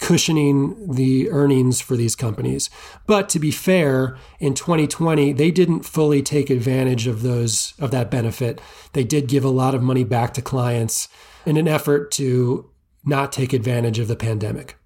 cushioning 0.00 0.94
the 0.94 1.30
earnings 1.30 1.80
for 1.80 1.96
these 1.96 2.14
companies. 2.14 2.70
But 3.06 3.28
to 3.30 3.38
be 3.38 3.50
fair, 3.50 4.16
in 4.38 4.54
2020, 4.54 5.32
they 5.32 5.50
didn't 5.50 5.84
fully 5.84 6.22
take 6.22 6.50
advantage 6.50 7.06
of 7.06 7.22
those 7.22 7.74
of 7.78 7.90
that 7.90 8.10
benefit. 8.10 8.60
They 8.92 9.04
did 9.04 9.28
give 9.28 9.44
a 9.44 9.50
lot 9.50 9.74
of 9.74 9.82
money 9.82 10.04
back 10.04 10.34
to 10.34 10.42
clients 10.42 11.08
in 11.44 11.56
an 11.56 11.68
effort 11.68 12.10
to 12.12 12.70
not 13.04 13.32
take 13.32 13.52
advantage 13.52 13.98
of 13.98 14.08
the 14.08 14.16
pandemic. 14.16 14.76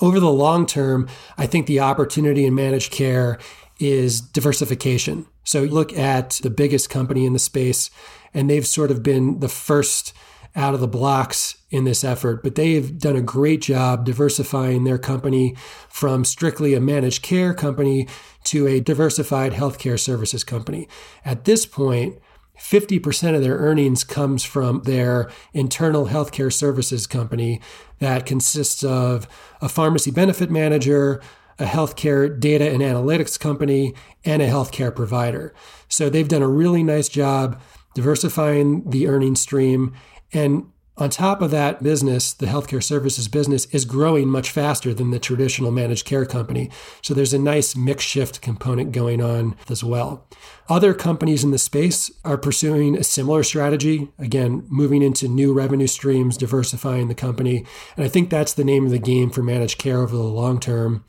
Over 0.00 0.20
the 0.20 0.30
long 0.30 0.66
term, 0.66 1.08
I 1.38 1.46
think 1.46 1.66
the 1.66 1.80
opportunity 1.80 2.44
in 2.44 2.54
managed 2.54 2.92
care 2.92 3.38
is 3.78 4.20
diversification. 4.20 5.26
So 5.44 5.62
look 5.62 5.92
at 5.92 6.40
the 6.42 6.50
biggest 6.50 6.90
company 6.90 7.26
in 7.26 7.32
the 7.32 7.38
space, 7.38 7.90
and 8.32 8.48
they've 8.48 8.66
sort 8.66 8.90
of 8.90 9.02
been 9.02 9.40
the 9.40 9.48
first 9.48 10.12
out 10.56 10.74
of 10.74 10.80
the 10.80 10.88
blocks 10.88 11.56
in 11.70 11.84
this 11.84 12.04
effort, 12.04 12.42
but 12.42 12.54
they've 12.54 12.98
done 12.98 13.16
a 13.16 13.22
great 13.22 13.60
job 13.60 14.04
diversifying 14.04 14.84
their 14.84 14.98
company 14.98 15.56
from 15.88 16.24
strictly 16.24 16.74
a 16.74 16.80
managed 16.80 17.22
care 17.22 17.52
company 17.52 18.06
to 18.44 18.66
a 18.66 18.80
diversified 18.80 19.52
healthcare 19.52 19.98
services 19.98 20.44
company. 20.44 20.88
At 21.24 21.44
this 21.44 21.66
point, 21.66 22.18
50% 22.58 23.34
of 23.34 23.42
their 23.42 23.56
earnings 23.56 24.04
comes 24.04 24.44
from 24.44 24.82
their 24.82 25.28
internal 25.52 26.06
healthcare 26.06 26.52
services 26.52 27.06
company 27.06 27.60
that 27.98 28.26
consists 28.26 28.84
of 28.84 29.26
a 29.60 29.68
pharmacy 29.68 30.12
benefit 30.12 30.50
manager, 30.52 31.20
a 31.58 31.64
healthcare 31.64 32.38
data 32.38 32.70
and 32.70 32.80
analytics 32.80 33.38
company, 33.38 33.94
and 34.24 34.40
a 34.40 34.48
healthcare 34.48 34.94
provider. 34.94 35.52
So 35.88 36.08
they've 36.08 36.28
done 36.28 36.42
a 36.42 36.48
really 36.48 36.84
nice 36.84 37.08
job 37.08 37.60
diversifying 37.94 38.88
the 38.90 39.08
earning 39.08 39.36
stream 39.36 39.94
and 40.34 40.70
on 40.96 41.10
top 41.10 41.42
of 41.42 41.50
that 41.50 41.82
business, 41.82 42.32
the 42.32 42.46
healthcare 42.46 42.82
services 42.82 43.26
business 43.26 43.66
is 43.66 43.84
growing 43.84 44.28
much 44.28 44.52
faster 44.52 44.94
than 44.94 45.10
the 45.10 45.18
traditional 45.18 45.72
managed 45.72 46.06
care 46.06 46.24
company. 46.24 46.70
So 47.02 47.14
there's 47.14 47.34
a 47.34 47.38
nice 47.38 47.74
mix 47.74 48.04
shift 48.04 48.40
component 48.40 48.92
going 48.92 49.20
on 49.20 49.56
as 49.68 49.82
well. 49.82 50.28
Other 50.68 50.94
companies 50.94 51.42
in 51.42 51.50
the 51.50 51.58
space 51.58 52.12
are 52.24 52.38
pursuing 52.38 52.96
a 52.96 53.02
similar 53.02 53.42
strategy, 53.42 54.12
again, 54.20 54.66
moving 54.68 55.02
into 55.02 55.26
new 55.26 55.52
revenue 55.52 55.88
streams, 55.88 56.36
diversifying 56.36 57.08
the 57.08 57.14
company. 57.16 57.66
And 57.96 58.04
I 58.04 58.08
think 58.08 58.30
that's 58.30 58.54
the 58.54 58.62
name 58.62 58.84
of 58.84 58.92
the 58.92 58.98
game 59.00 59.30
for 59.30 59.42
managed 59.42 59.78
care 59.78 59.98
over 59.98 60.14
the 60.14 60.22
long 60.22 60.60
term 60.60 61.04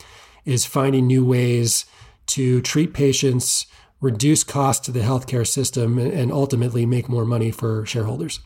is 0.46 0.66
finding 0.66 1.06
new 1.06 1.24
ways 1.24 1.86
to 2.28 2.60
treat 2.62 2.96
patients, 2.96 3.68
reduce 4.02 4.44
costs 4.44 4.84
to 4.88 4.92
the 4.92 5.02
healthcare 5.02 5.46
system, 5.46 6.00
and 6.00 6.32
ultimately 6.32 6.88
make 6.88 7.08
more 7.08 7.26
money 7.26 7.52
for 7.52 7.86
shareholders. 7.86 8.40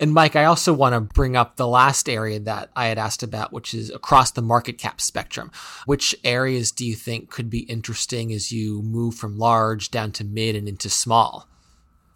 And 0.00 0.14
Mike, 0.14 0.34
I 0.34 0.46
also 0.46 0.72
want 0.72 0.94
to 0.94 1.00
bring 1.02 1.36
up 1.36 1.56
the 1.56 1.68
last 1.68 2.08
area 2.08 2.40
that 2.40 2.70
I 2.74 2.86
had 2.86 2.96
asked 2.96 3.22
about, 3.22 3.52
which 3.52 3.74
is 3.74 3.90
across 3.90 4.30
the 4.30 4.40
market 4.40 4.78
cap 4.78 4.98
spectrum. 4.98 5.52
Which 5.84 6.16
areas 6.24 6.72
do 6.72 6.86
you 6.86 6.94
think 6.94 7.30
could 7.30 7.50
be 7.50 7.60
interesting 7.60 8.32
as 8.32 8.50
you 8.50 8.80
move 8.80 9.14
from 9.14 9.38
large 9.38 9.90
down 9.90 10.12
to 10.12 10.24
mid 10.24 10.56
and 10.56 10.66
into 10.66 10.88
small? 10.88 11.46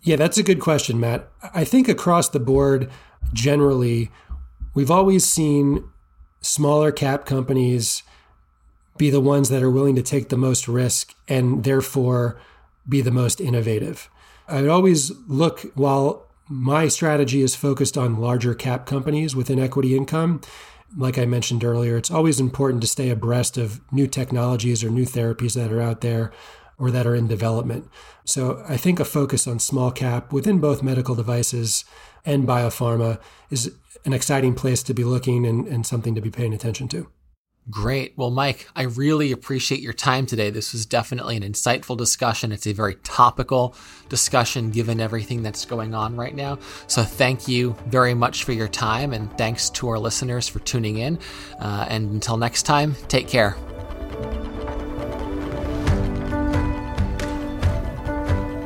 Yeah, 0.02 0.16
that's 0.16 0.38
a 0.38 0.42
good 0.42 0.60
question, 0.60 0.98
Matt. 0.98 1.28
I 1.54 1.64
think 1.64 1.86
across 1.86 2.30
the 2.30 2.40
board, 2.40 2.90
generally, 3.34 4.10
we've 4.72 4.90
always 4.90 5.26
seen 5.26 5.84
smaller 6.40 6.90
cap 6.90 7.26
companies 7.26 8.02
be 8.96 9.10
the 9.10 9.20
ones 9.20 9.50
that 9.50 9.62
are 9.62 9.70
willing 9.70 9.96
to 9.96 10.02
take 10.02 10.30
the 10.30 10.38
most 10.38 10.68
risk 10.68 11.14
and 11.28 11.64
therefore 11.64 12.40
be 12.88 13.02
the 13.02 13.10
most 13.10 13.40
innovative. 13.40 14.08
I 14.48 14.62
would 14.62 14.70
always 14.70 15.10
look 15.26 15.60
while 15.74 16.28
my 16.48 16.88
strategy 16.88 17.42
is 17.42 17.54
focused 17.54 17.96
on 17.96 18.20
larger 18.20 18.54
cap 18.54 18.87
companies 18.87 19.35
within 19.35 19.59
equity 19.59 19.96
income. 19.96 20.40
Like 20.96 21.18
I 21.18 21.24
mentioned 21.24 21.64
earlier, 21.64 21.96
it's 21.96 22.11
always 22.11 22.38
important 22.38 22.83
to 22.83 22.87
stay 22.87 23.11
abreast 23.11 23.57
of 23.57 23.80
new 23.92 24.07
technologies 24.07 24.85
or 24.85 24.90
new 24.90 25.07
therapies 25.07 25.54
that 25.54 25.72
are 25.72 25.80
out 25.80 26.02
there 26.02 26.33
or 26.78 26.90
that 26.90 27.07
are 27.07 27.14
in 27.14 27.26
development. 27.26 27.88
So 28.24 28.62
I 28.68 28.76
think 28.76 29.00
a 29.00 29.04
focus 29.04 29.46
on 29.46 29.59
small 29.59 29.90
cap 29.90 30.33
within 30.33 30.61
both 30.61 30.83
medical 30.83 31.14
devices 31.14 31.85
and 32.24 32.46
biopharma 32.46 33.20
is 33.50 33.74
an 34.04 34.12
exciting 34.12 34.54
place 34.54 34.83
to 34.85 34.94
be 34.94 35.04
looking 35.04 35.46
and, 35.46 35.66
and 35.66 35.87
something 35.87 36.14
to 36.14 36.20
be 36.20 36.30
paying 36.30 36.52
attention 36.52 36.88
to. 36.88 37.09
Great. 37.70 38.12
Well, 38.16 38.31
Mike, 38.31 38.68
I 38.77 38.83
really 38.83 39.33
appreciate 39.33 39.81
your 39.81 39.94
time 39.94 40.27
today. 40.27 40.50
This 40.50 40.74
was 40.74 40.85
definitely 40.85 41.38
an 41.38 41.42
insightful 41.42 41.96
discussion. 41.96 42.53
It's 42.53 42.66
a 42.66 42.72
very 42.72 42.96
topical 42.96 43.74
discussion 44.11 44.70
given 44.70 45.00
everything 45.00 45.42
that's 45.42 45.64
going 45.64 45.94
on 45.94 46.14
right 46.14 46.35
now. 46.35 46.59
So, 46.88 47.03
thank 47.03 47.48
you 47.48 47.74
very 47.87 48.12
much 48.12 48.44
for 48.44 48.53
your 48.53 48.68
time, 48.68 49.14
and 49.14 49.35
thanks 49.38 49.70
to 49.70 49.88
our 49.88 49.98
listeners 49.98 50.46
for 50.46 50.59
tuning 50.59 50.98
in. 50.98 51.18
Uh, 51.59 51.87
and 51.88 52.11
until 52.11 52.37
next 52.37 52.64
time, 52.64 52.96
take 53.09 53.29
care. 53.29 53.57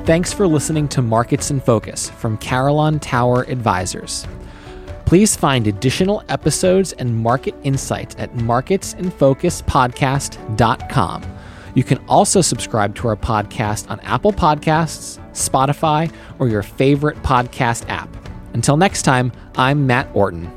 Thanks 0.07 0.33
for 0.33 0.49
listening 0.49 0.89
to 0.89 1.03
Markets 1.03 1.51
in 1.51 1.61
Focus 1.61 2.11
from 2.11 2.37
Carillon 2.39 2.99
Tower 2.99 3.43
Advisors. 3.43 4.27
Please 5.09 5.35
find 5.35 5.67
additional 5.67 6.23
episodes 6.29 6.93
and 6.93 7.17
market 7.17 7.55
insights 7.63 8.15
at 8.19 8.31
marketsinfocuspodcast.com. 8.35 11.23
You 11.75 11.83
can 11.83 11.97
also 12.09 12.43
subscribe 12.43 12.95
to 12.97 13.09
our 13.09 13.17
podcast 13.17 13.91
on 13.91 14.01
Apple 14.01 14.35
Podcasts, 14.35 15.19
Spotify, 15.31 16.13
or 16.39 16.49
your 16.49 16.63
favorite 16.63 17.17
podcast 17.23 17.89
app. 17.89 18.15
Until 18.53 18.77
next 18.77 19.05
time, 19.05 19.33
I'm 19.57 19.87
Matt 19.87 20.11
Orton. 20.13 20.53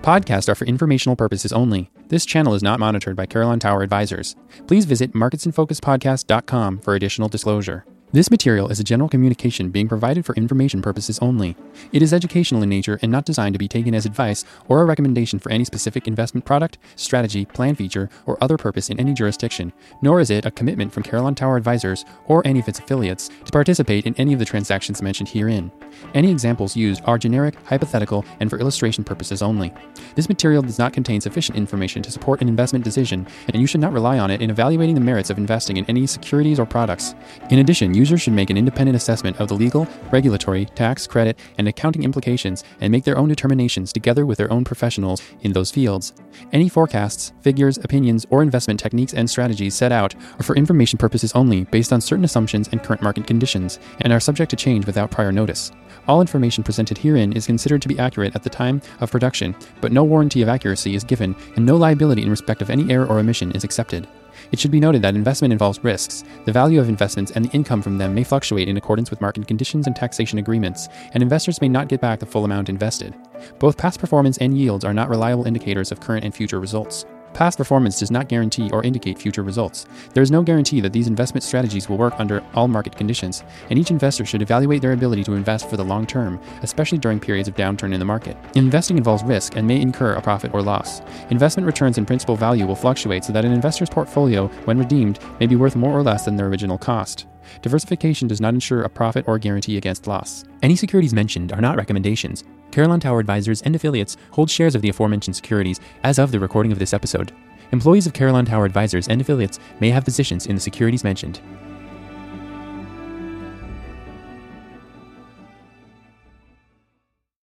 Podcasts 0.00 0.48
are 0.48 0.54
for 0.54 0.64
informational 0.64 1.14
purposes 1.14 1.52
only. 1.52 1.90
This 2.08 2.24
channel 2.24 2.54
is 2.54 2.62
not 2.62 2.80
monitored 2.80 3.16
by 3.16 3.26
Carillon 3.26 3.58
Tower 3.58 3.82
Advisors. 3.82 4.34
Please 4.66 4.86
visit 4.86 5.12
marketsinfocuspodcast.com 5.12 6.78
for 6.78 6.94
additional 6.94 7.28
disclosure. 7.28 7.84
This 8.12 8.28
material 8.28 8.66
is 8.70 8.80
a 8.80 8.84
general 8.84 9.08
communication 9.08 9.70
being 9.70 9.86
provided 9.86 10.26
for 10.26 10.34
information 10.34 10.82
purposes 10.82 11.20
only. 11.20 11.56
It 11.92 12.02
is 12.02 12.12
educational 12.12 12.60
in 12.60 12.68
nature 12.68 12.98
and 13.02 13.12
not 13.12 13.24
designed 13.24 13.52
to 13.52 13.58
be 13.60 13.68
taken 13.68 13.94
as 13.94 14.04
advice 14.04 14.44
or 14.66 14.82
a 14.82 14.84
recommendation 14.84 15.38
for 15.38 15.52
any 15.52 15.64
specific 15.64 16.08
investment 16.08 16.44
product, 16.44 16.78
strategy, 16.96 17.44
plan 17.44 17.76
feature, 17.76 18.10
or 18.26 18.36
other 18.42 18.56
purpose 18.56 18.90
in 18.90 18.98
any 18.98 19.12
jurisdiction, 19.12 19.72
nor 20.02 20.18
is 20.18 20.28
it 20.28 20.44
a 20.44 20.50
commitment 20.50 20.92
from 20.92 21.04
Carillon 21.04 21.36
Tower 21.36 21.56
Advisors 21.56 22.04
or 22.26 22.44
any 22.44 22.58
of 22.58 22.66
its 22.66 22.80
affiliates 22.80 23.28
to 23.44 23.52
participate 23.52 24.06
in 24.06 24.16
any 24.16 24.32
of 24.32 24.40
the 24.40 24.44
transactions 24.44 25.00
mentioned 25.00 25.28
herein. 25.28 25.70
Any 26.12 26.32
examples 26.32 26.76
used 26.76 27.02
are 27.04 27.16
generic, 27.16 27.54
hypothetical, 27.64 28.24
and 28.40 28.50
for 28.50 28.58
illustration 28.58 29.04
purposes 29.04 29.40
only. 29.40 29.72
This 30.16 30.28
material 30.28 30.62
does 30.62 30.80
not 30.80 30.92
contain 30.92 31.20
sufficient 31.20 31.56
information 31.56 32.02
to 32.02 32.10
support 32.10 32.42
an 32.42 32.48
investment 32.48 32.84
decision, 32.84 33.24
and 33.46 33.60
you 33.60 33.68
should 33.68 33.80
not 33.80 33.92
rely 33.92 34.18
on 34.18 34.32
it 34.32 34.42
in 34.42 34.50
evaluating 34.50 34.96
the 34.96 35.00
merits 35.00 35.30
of 35.30 35.38
investing 35.38 35.76
in 35.76 35.84
any 35.84 36.08
securities 36.08 36.58
or 36.58 36.66
products. 36.66 37.14
In 37.50 37.60
addition, 37.60 37.99
users 38.00 38.22
should 38.22 38.32
make 38.32 38.48
an 38.48 38.56
independent 38.56 38.96
assessment 38.96 39.38
of 39.38 39.48
the 39.48 39.54
legal, 39.54 39.86
regulatory, 40.10 40.64
tax, 40.64 41.06
credit, 41.06 41.38
and 41.58 41.68
accounting 41.68 42.02
implications 42.02 42.64
and 42.80 42.90
make 42.90 43.04
their 43.04 43.18
own 43.18 43.28
determinations 43.28 43.92
together 43.92 44.24
with 44.24 44.38
their 44.38 44.50
own 44.50 44.64
professionals 44.64 45.22
in 45.42 45.52
those 45.52 45.70
fields. 45.70 46.14
Any 46.50 46.68
forecasts, 46.68 47.32
figures, 47.42 47.76
opinions, 47.76 48.26
or 48.30 48.42
investment 48.42 48.80
techniques 48.80 49.12
and 49.12 49.28
strategies 49.28 49.74
set 49.74 49.92
out 49.92 50.14
are 50.38 50.42
for 50.42 50.56
information 50.56 50.98
purposes 50.98 51.32
only 51.34 51.64
based 51.64 51.92
on 51.92 52.00
certain 52.00 52.24
assumptions 52.24 52.68
and 52.72 52.82
current 52.82 53.02
market 53.02 53.26
conditions 53.26 53.78
and 54.00 54.12
are 54.12 54.20
subject 54.20 54.50
to 54.50 54.56
change 54.56 54.86
without 54.86 55.10
prior 55.10 55.30
notice. 55.30 55.70
All 56.08 56.22
information 56.22 56.64
presented 56.64 56.96
herein 56.96 57.34
is 57.34 57.46
considered 57.46 57.82
to 57.82 57.88
be 57.88 57.98
accurate 57.98 58.34
at 58.34 58.42
the 58.42 58.50
time 58.50 58.80
of 59.00 59.10
production, 59.10 59.54
but 59.82 59.92
no 59.92 60.04
warranty 60.04 60.40
of 60.40 60.48
accuracy 60.48 60.94
is 60.94 61.04
given 61.04 61.36
and 61.56 61.66
no 61.66 61.76
liability 61.76 62.22
in 62.22 62.30
respect 62.30 62.62
of 62.62 62.70
any 62.70 62.90
error 62.90 63.06
or 63.06 63.18
omission 63.18 63.52
is 63.52 63.64
accepted. 63.64 64.08
It 64.52 64.58
should 64.58 64.70
be 64.70 64.80
noted 64.80 65.02
that 65.02 65.14
investment 65.14 65.52
involves 65.52 65.82
risks. 65.84 66.24
The 66.44 66.52
value 66.52 66.80
of 66.80 66.88
investments 66.88 67.32
and 67.32 67.44
the 67.44 67.50
income 67.50 67.82
from 67.82 67.98
them 67.98 68.14
may 68.14 68.24
fluctuate 68.24 68.68
in 68.68 68.76
accordance 68.76 69.10
with 69.10 69.20
market 69.20 69.46
conditions 69.46 69.86
and 69.86 69.94
taxation 69.94 70.38
agreements, 70.38 70.88
and 71.12 71.22
investors 71.22 71.60
may 71.60 71.68
not 71.68 71.88
get 71.88 72.00
back 72.00 72.18
the 72.18 72.26
full 72.26 72.44
amount 72.44 72.68
invested. 72.68 73.14
Both 73.58 73.78
past 73.78 74.00
performance 74.00 74.38
and 74.38 74.58
yields 74.58 74.84
are 74.84 74.94
not 74.94 75.08
reliable 75.08 75.46
indicators 75.46 75.92
of 75.92 76.00
current 76.00 76.24
and 76.24 76.34
future 76.34 76.60
results. 76.60 77.04
Past 77.34 77.58
performance 77.58 77.98
does 77.98 78.10
not 78.10 78.28
guarantee 78.28 78.70
or 78.70 78.82
indicate 78.82 79.18
future 79.18 79.42
results. 79.42 79.86
There 80.14 80.22
is 80.22 80.30
no 80.30 80.42
guarantee 80.42 80.80
that 80.80 80.92
these 80.92 81.06
investment 81.06 81.42
strategies 81.42 81.88
will 81.88 81.96
work 81.96 82.14
under 82.18 82.42
all 82.54 82.68
market 82.68 82.96
conditions, 82.96 83.44
and 83.70 83.78
each 83.78 83.90
investor 83.90 84.24
should 84.24 84.42
evaluate 84.42 84.82
their 84.82 84.92
ability 84.92 85.24
to 85.24 85.34
invest 85.34 85.70
for 85.70 85.76
the 85.76 85.84
long 85.84 86.06
term, 86.06 86.40
especially 86.62 86.98
during 86.98 87.20
periods 87.20 87.48
of 87.48 87.54
downturn 87.54 87.92
in 87.92 87.98
the 87.98 88.04
market. 88.04 88.36
Investing 88.56 88.96
involves 88.96 89.22
risk 89.22 89.56
and 89.56 89.66
may 89.66 89.80
incur 89.80 90.14
a 90.14 90.22
profit 90.22 90.52
or 90.52 90.62
loss. 90.62 91.00
Investment 91.30 91.66
returns 91.66 91.98
and 91.98 92.06
principal 92.06 92.36
value 92.36 92.66
will 92.66 92.76
fluctuate 92.76 93.24
so 93.24 93.32
that 93.32 93.44
an 93.44 93.52
investor's 93.52 93.90
portfolio, 93.90 94.48
when 94.64 94.78
redeemed, 94.78 95.18
may 95.38 95.46
be 95.46 95.56
worth 95.56 95.76
more 95.76 95.92
or 95.92 96.02
less 96.02 96.24
than 96.24 96.36
their 96.36 96.48
original 96.48 96.78
cost. 96.78 97.26
Diversification 97.62 98.28
does 98.28 98.40
not 98.40 98.54
ensure 98.54 98.82
a 98.82 98.88
profit 98.88 99.26
or 99.28 99.38
guarantee 99.38 99.76
against 99.76 100.06
loss. 100.06 100.44
Any 100.62 100.76
securities 100.76 101.14
mentioned 101.14 101.52
are 101.52 101.60
not 101.60 101.76
recommendations. 101.76 102.44
Carillon 102.72 103.00
Tower 103.00 103.20
Advisors 103.20 103.62
and 103.62 103.74
affiliates 103.74 104.16
hold 104.30 104.50
shares 104.50 104.74
of 104.74 104.82
the 104.82 104.88
aforementioned 104.88 105.36
securities 105.36 105.80
as 106.04 106.18
of 106.18 106.30
the 106.30 106.40
recording 106.40 106.72
of 106.72 106.78
this 106.78 106.94
episode. 106.94 107.32
Employees 107.72 108.06
of 108.06 108.12
Carillon 108.12 108.46
Tower 108.46 108.64
Advisors 108.64 109.08
and 109.08 109.20
affiliates 109.20 109.58
may 109.80 109.90
have 109.90 110.04
positions 110.04 110.46
in 110.46 110.54
the 110.54 110.60
securities 110.60 111.04
mentioned. 111.04 111.40